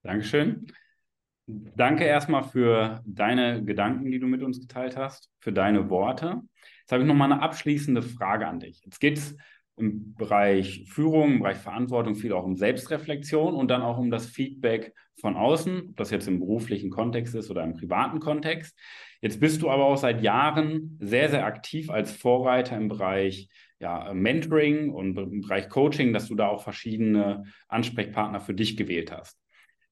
Dankeschön. 0.03 0.66
Danke 1.46 2.05
erstmal 2.05 2.44
für 2.44 3.02
deine 3.05 3.64
Gedanken, 3.64 4.11
die 4.11 4.20
du 4.20 4.26
mit 4.26 4.42
uns 4.42 4.61
geteilt 4.61 4.96
hast, 4.96 5.31
für 5.40 5.52
deine 5.52 5.90
Worte. 5.90 6.42
Jetzt 6.81 6.92
habe 6.92 7.02
ich 7.02 7.09
nochmal 7.09 7.33
eine 7.33 7.42
abschließende 7.42 8.02
Frage 8.02 8.46
an 8.46 8.61
dich. 8.61 8.83
Jetzt 8.85 9.00
geht 9.00 9.18
es 9.18 9.37
im 9.76 10.14
Bereich 10.14 10.85
Führung, 10.88 11.33
im 11.33 11.38
Bereich 11.40 11.57
Verantwortung 11.57 12.14
viel 12.14 12.33
auch 12.33 12.44
um 12.44 12.57
Selbstreflexion 12.57 13.55
und 13.55 13.68
dann 13.70 13.83
auch 13.83 13.98
um 13.98 14.11
das 14.11 14.26
Feedback 14.26 14.94
von 15.20 15.35
außen, 15.35 15.88
ob 15.90 15.96
das 15.96 16.11
jetzt 16.11 16.28
im 16.28 16.38
beruflichen 16.38 16.90
Kontext 16.90 17.35
ist 17.35 17.50
oder 17.50 17.64
im 17.64 17.74
privaten 17.74 18.20
Kontext. 18.20 18.78
Jetzt 19.20 19.40
bist 19.40 19.62
du 19.62 19.70
aber 19.70 19.85
auch 19.85 19.96
seit 19.96 20.22
Jahren 20.22 20.98
sehr, 21.00 21.28
sehr 21.28 21.44
aktiv 21.44 21.90
als 21.90 22.12
Vorreiter 22.12 22.76
im 22.76 22.88
Bereich 22.88 23.48
ja, 23.81 24.12
Mentoring 24.14 24.90
und 24.90 25.18
im 25.18 25.40
Bereich 25.40 25.68
Coaching, 25.68 26.12
dass 26.12 26.28
du 26.28 26.37
da 26.37 26.48
auch 26.48 26.62
verschiedene 26.62 27.44
Ansprechpartner 27.68 28.40
für 28.40 28.55
dich 28.55 28.76
gewählt 28.76 29.11
hast. 29.11 29.41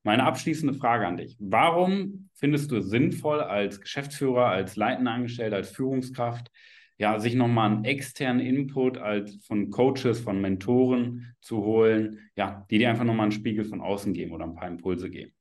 Meine 0.02 0.24
abschließende 0.24 0.74
Frage 0.74 1.06
an 1.06 1.18
dich. 1.18 1.36
Warum 1.38 2.30
findest 2.34 2.70
du 2.70 2.76
es 2.76 2.88
sinnvoll, 2.88 3.40
als 3.40 3.80
Geschäftsführer, 3.80 4.46
als 4.46 4.76
leitender 4.76 5.12
Angestellter, 5.12 5.56
als 5.56 5.70
Führungskraft, 5.70 6.50
ja, 6.96 7.18
sich 7.18 7.34
nochmal 7.34 7.70
einen 7.70 7.84
externen 7.84 8.44
Input 8.44 8.98
als 8.98 9.36
von 9.46 9.70
Coaches, 9.70 10.20
von 10.20 10.40
Mentoren 10.40 11.34
zu 11.40 11.64
holen, 11.64 12.30
ja, 12.36 12.66
die 12.70 12.78
dir 12.78 12.90
einfach 12.90 13.04
nochmal 13.04 13.24
einen 13.24 13.32
Spiegel 13.32 13.64
von 13.64 13.80
außen 13.80 14.12
geben 14.12 14.32
oder 14.32 14.44
ein 14.44 14.54
paar 14.54 14.68
Impulse 14.68 15.10
geben? 15.10 15.32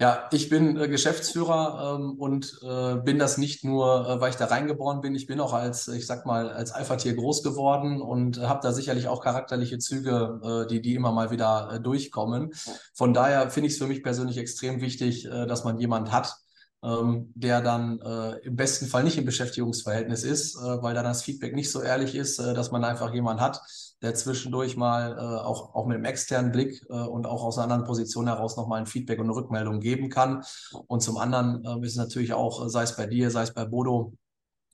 Ja, 0.00 0.28
ich 0.30 0.48
bin 0.48 0.76
äh, 0.76 0.86
Geschäftsführer 0.86 1.96
ähm, 1.98 2.12
und 2.20 2.60
äh, 2.62 2.96
bin 3.02 3.18
das 3.18 3.36
nicht 3.36 3.64
nur, 3.64 4.08
äh, 4.08 4.20
weil 4.20 4.30
ich 4.30 4.36
da 4.36 4.44
reingeboren 4.44 5.00
bin. 5.00 5.16
Ich 5.16 5.26
bin 5.26 5.40
auch 5.40 5.52
als, 5.52 5.88
ich 5.88 6.06
sag 6.06 6.24
mal, 6.24 6.50
als 6.50 6.70
Alpha-Tier 6.70 7.16
groß 7.16 7.42
geworden 7.42 8.00
und 8.00 8.38
habe 8.38 8.60
da 8.62 8.72
sicherlich 8.72 9.08
auch 9.08 9.20
charakterliche 9.20 9.78
Züge, 9.78 10.40
äh, 10.44 10.68
die, 10.68 10.80
die 10.80 10.94
immer 10.94 11.10
mal 11.10 11.32
wieder 11.32 11.70
äh, 11.72 11.80
durchkommen. 11.80 12.52
Von 12.94 13.12
daher 13.12 13.50
finde 13.50 13.66
ich 13.66 13.72
es 13.72 13.78
für 13.80 13.88
mich 13.88 14.04
persönlich 14.04 14.38
extrem 14.38 14.80
wichtig, 14.80 15.26
äh, 15.26 15.46
dass 15.46 15.64
man 15.64 15.80
jemand 15.80 16.12
hat, 16.12 16.36
ähm, 16.84 17.32
der 17.34 17.60
dann 17.60 18.00
äh, 18.00 18.38
im 18.46 18.54
besten 18.54 18.86
Fall 18.86 19.02
nicht 19.02 19.18
im 19.18 19.24
Beschäftigungsverhältnis 19.24 20.22
ist, 20.22 20.54
äh, 20.56 20.80
weil 20.80 20.94
dann 20.94 21.04
das 21.06 21.24
Feedback 21.24 21.56
nicht 21.56 21.72
so 21.72 21.82
ehrlich 21.82 22.14
ist, 22.14 22.38
äh, 22.38 22.54
dass 22.54 22.70
man 22.70 22.84
einfach 22.84 23.12
jemand 23.12 23.40
hat, 23.40 23.60
der 24.02 24.14
zwischendurch 24.14 24.76
mal 24.76 25.12
äh, 25.12 25.20
auch, 25.20 25.74
auch 25.74 25.86
mit 25.86 25.96
einem 25.96 26.04
externen 26.04 26.52
Blick 26.52 26.84
äh, 26.88 26.92
und 26.92 27.26
auch 27.26 27.42
aus 27.42 27.58
einer 27.58 27.64
anderen 27.64 27.84
Position 27.84 28.26
heraus 28.26 28.56
nochmal 28.56 28.80
ein 28.80 28.86
Feedback 28.86 29.18
und 29.18 29.26
eine 29.26 29.34
Rückmeldung 29.34 29.80
geben 29.80 30.08
kann. 30.08 30.44
Und 30.86 31.02
zum 31.02 31.16
anderen 31.16 31.64
äh, 31.64 31.84
ist 31.84 31.92
es 31.92 31.98
natürlich 31.98 32.32
auch, 32.32 32.68
sei 32.68 32.82
es 32.82 32.96
bei 32.96 33.06
dir, 33.06 33.30
sei 33.30 33.42
es 33.42 33.54
bei 33.54 33.64
Bodo, 33.64 34.12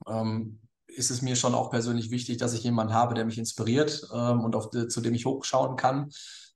ähm, 0.06 0.60
ist 0.86 1.10
es 1.10 1.22
mir 1.22 1.36
schon 1.36 1.54
auch 1.54 1.70
persönlich 1.70 2.10
wichtig, 2.10 2.36
dass 2.36 2.54
ich 2.54 2.62
jemanden 2.62 2.94
habe, 2.94 3.14
der 3.14 3.24
mich 3.24 3.38
inspiriert 3.38 4.06
ähm, 4.12 4.40
und 4.40 4.54
auf, 4.54 4.70
zu 4.70 5.00
dem 5.00 5.14
ich 5.14 5.26
hochschauen 5.26 5.76
kann 5.76 6.10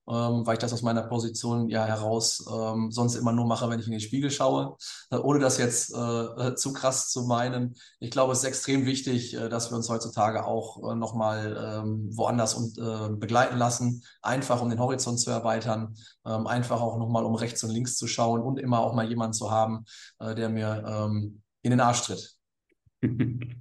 ähm, 0.08 0.46
weil 0.46 0.54
ich 0.54 0.58
das 0.58 0.72
aus 0.72 0.82
meiner 0.82 1.02
Position 1.02 1.68
ja 1.68 1.84
heraus 1.84 2.44
ähm, 2.50 2.90
sonst 2.90 3.14
immer 3.14 3.32
nur 3.32 3.46
mache, 3.46 3.68
wenn 3.68 3.78
ich 3.78 3.86
in 3.86 3.92
den 3.92 4.00
Spiegel 4.00 4.30
schaue. 4.30 4.76
Äh, 5.10 5.16
ohne 5.16 5.38
das 5.38 5.58
jetzt 5.58 5.94
äh, 5.94 5.98
äh, 5.98 6.54
zu 6.54 6.72
krass 6.72 7.10
zu 7.10 7.26
meinen. 7.26 7.74
Ich 8.00 8.10
glaube, 8.10 8.32
es 8.32 8.38
ist 8.38 8.44
extrem 8.44 8.86
wichtig, 8.86 9.34
äh, 9.34 9.48
dass 9.48 9.70
wir 9.70 9.76
uns 9.76 9.88
heutzutage 9.88 10.44
auch 10.44 10.90
äh, 10.90 10.94
nochmal 10.94 11.82
ähm, 11.84 12.08
woanders 12.16 12.54
und, 12.54 12.78
äh, 12.78 13.14
begleiten 13.14 13.58
lassen, 13.58 14.02
einfach 14.22 14.62
um 14.62 14.70
den 14.70 14.78
Horizont 14.78 15.20
zu 15.20 15.30
erweitern, 15.30 15.94
ähm, 16.26 16.46
einfach 16.46 16.80
auch 16.80 16.98
nochmal 16.98 17.24
um 17.24 17.34
rechts 17.34 17.62
und 17.64 17.70
links 17.70 17.96
zu 17.96 18.06
schauen 18.06 18.40
und 18.40 18.58
immer 18.58 18.80
auch 18.80 18.94
mal 18.94 19.08
jemanden 19.08 19.34
zu 19.34 19.50
haben, 19.50 19.84
äh, 20.20 20.34
der 20.34 20.48
mir 20.48 20.84
ähm, 20.86 21.42
in 21.62 21.70
den 21.70 21.80
Arsch 21.80 22.02
tritt. 22.02 22.34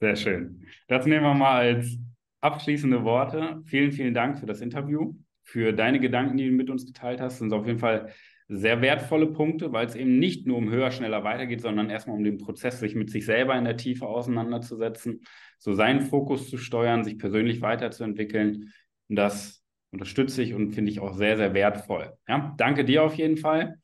Sehr 0.00 0.16
schön. 0.16 0.64
Das 0.88 1.06
nehmen 1.06 1.24
wir 1.24 1.34
mal 1.34 1.74
als 1.74 1.96
abschließende 2.40 3.04
Worte. 3.04 3.62
Vielen, 3.66 3.92
vielen 3.92 4.14
Dank 4.14 4.38
für 4.38 4.46
das 4.46 4.60
Interview 4.60 5.14
für 5.42 5.72
deine 5.72 6.00
Gedanken, 6.00 6.36
die 6.36 6.48
du 6.48 6.52
mit 6.54 6.70
uns 6.70 6.86
geteilt 6.86 7.20
hast. 7.20 7.38
Sind 7.38 7.52
auf 7.52 7.66
jeden 7.66 7.78
Fall 7.78 8.12
sehr 8.48 8.82
wertvolle 8.82 9.28
Punkte, 9.28 9.72
weil 9.72 9.86
es 9.86 9.94
eben 9.94 10.18
nicht 10.18 10.46
nur 10.46 10.58
um 10.58 10.70
höher, 10.70 10.90
schneller 10.90 11.24
weitergeht, 11.24 11.60
sondern 11.60 11.90
erstmal 11.90 12.16
um 12.16 12.24
den 12.24 12.38
Prozess, 12.38 12.80
sich 12.80 12.94
mit 12.94 13.10
sich 13.10 13.24
selber 13.24 13.56
in 13.56 13.64
der 13.64 13.76
Tiefe 13.76 14.06
auseinanderzusetzen, 14.06 15.22
so 15.58 15.72
seinen 15.72 16.02
Fokus 16.02 16.50
zu 16.50 16.58
steuern, 16.58 17.04
sich 17.04 17.18
persönlich 17.18 17.62
weiterzuentwickeln. 17.62 18.72
Und 19.08 19.16
das 19.16 19.64
unterstütze 19.90 20.42
ich 20.42 20.54
und 20.54 20.72
finde 20.72 20.90
ich 20.90 21.00
auch 21.00 21.14
sehr, 21.14 21.36
sehr 21.36 21.54
wertvoll. 21.54 22.12
Ja, 22.28 22.54
danke 22.58 22.84
dir 22.84 23.04
auf 23.04 23.14
jeden 23.14 23.36
Fall. 23.36 23.76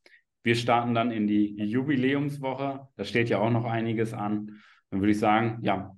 Wir 0.42 0.55
starten 0.55 0.94
dann 0.94 1.11
in 1.11 1.27
die 1.27 1.57
Jubiläumswoche. 1.57 2.88
Da 2.97 3.05
steht 3.05 3.29
ja 3.29 3.38
auch 3.38 3.51
noch 3.51 3.64
einiges 3.64 4.12
an. 4.12 4.61
Dann 4.90 5.01
würde 5.01 5.12
ich 5.12 5.18
sagen, 5.18 5.59
ja, 5.62 5.97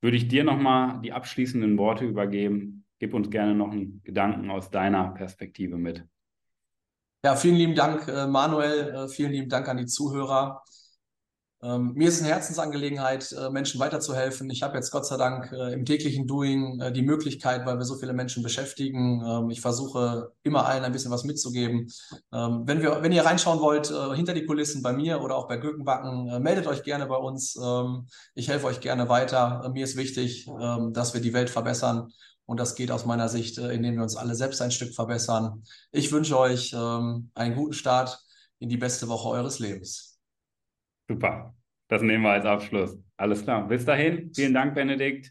würde 0.00 0.16
ich 0.16 0.28
dir 0.28 0.44
nochmal 0.44 1.00
die 1.02 1.12
abschließenden 1.12 1.78
Worte 1.78 2.04
übergeben, 2.04 2.81
Gib 3.02 3.14
uns 3.14 3.30
gerne 3.30 3.52
noch 3.52 3.72
einen 3.72 4.00
Gedanken 4.04 4.48
aus 4.48 4.70
deiner 4.70 5.08
Perspektive 5.08 5.76
mit. 5.76 6.04
Ja, 7.24 7.34
vielen 7.34 7.56
lieben 7.56 7.74
Dank, 7.74 8.06
äh, 8.06 8.28
Manuel. 8.28 8.94
Äh, 8.94 9.08
vielen 9.08 9.32
lieben 9.32 9.48
Dank 9.48 9.68
an 9.68 9.76
die 9.76 9.86
Zuhörer. 9.86 10.62
Ähm, 11.64 11.94
mir 11.94 12.06
ist 12.06 12.20
eine 12.20 12.30
Herzensangelegenheit, 12.30 13.32
äh, 13.32 13.50
Menschen 13.50 13.80
weiterzuhelfen. 13.80 14.48
Ich 14.50 14.62
habe 14.62 14.76
jetzt 14.76 14.92
Gott 14.92 15.04
sei 15.04 15.16
Dank 15.16 15.50
im 15.50 15.84
täglichen 15.84 16.28
Doing 16.28 16.92
die 16.92 17.02
Möglichkeit, 17.02 17.66
weil 17.66 17.76
wir 17.78 17.84
so 17.84 17.96
viele 17.96 18.12
Menschen 18.12 18.44
beschäftigen. 18.44 19.20
Ähm, 19.26 19.50
ich 19.50 19.60
versuche 19.60 20.30
immer 20.44 20.66
allen 20.66 20.84
ein 20.84 20.92
bisschen 20.92 21.10
was 21.10 21.24
mitzugeben. 21.24 21.88
Ähm, 22.32 22.62
wenn, 22.66 22.82
wir, 22.82 23.02
wenn 23.02 23.10
ihr 23.10 23.24
reinschauen 23.24 23.58
wollt, 23.58 23.92
hinter 24.14 24.32
die 24.32 24.46
Kulissen 24.46 24.80
bei 24.80 24.92
mir 24.92 25.20
oder 25.22 25.34
auch 25.34 25.48
bei 25.48 25.56
Gürkenbacken, 25.56 26.40
meldet 26.40 26.68
euch 26.68 26.84
gerne 26.84 27.06
bei 27.06 27.16
uns. 27.16 27.58
Ich 28.36 28.48
helfe 28.48 28.66
euch 28.66 28.80
gerne 28.80 29.08
weiter. 29.08 29.68
Mir 29.72 29.82
ist 29.82 29.96
wichtig, 29.96 30.48
dass 30.92 31.14
wir 31.14 31.20
die 31.20 31.32
Welt 31.32 31.50
verbessern. 31.50 32.12
Und 32.46 32.58
das 32.58 32.74
geht 32.74 32.90
aus 32.90 33.06
meiner 33.06 33.28
Sicht, 33.28 33.58
indem 33.58 33.96
wir 33.96 34.02
uns 34.02 34.16
alle 34.16 34.34
selbst 34.34 34.60
ein 34.62 34.70
Stück 34.70 34.94
verbessern. 34.94 35.62
Ich 35.90 36.12
wünsche 36.12 36.38
euch 36.38 36.72
ähm, 36.72 37.30
einen 37.34 37.54
guten 37.54 37.72
Start 37.72 38.20
in 38.58 38.68
die 38.68 38.76
beste 38.76 39.08
Woche 39.08 39.28
eures 39.28 39.58
Lebens. 39.58 40.20
Super. 41.08 41.54
Das 41.88 42.02
nehmen 42.02 42.24
wir 42.24 42.30
als 42.30 42.46
Abschluss. 42.46 42.96
Alles 43.16 43.42
klar. 43.42 43.68
Bis 43.68 43.84
dahin. 43.84 44.32
Vielen 44.34 44.54
Dank, 44.54 44.74
Benedikt. 44.74 45.30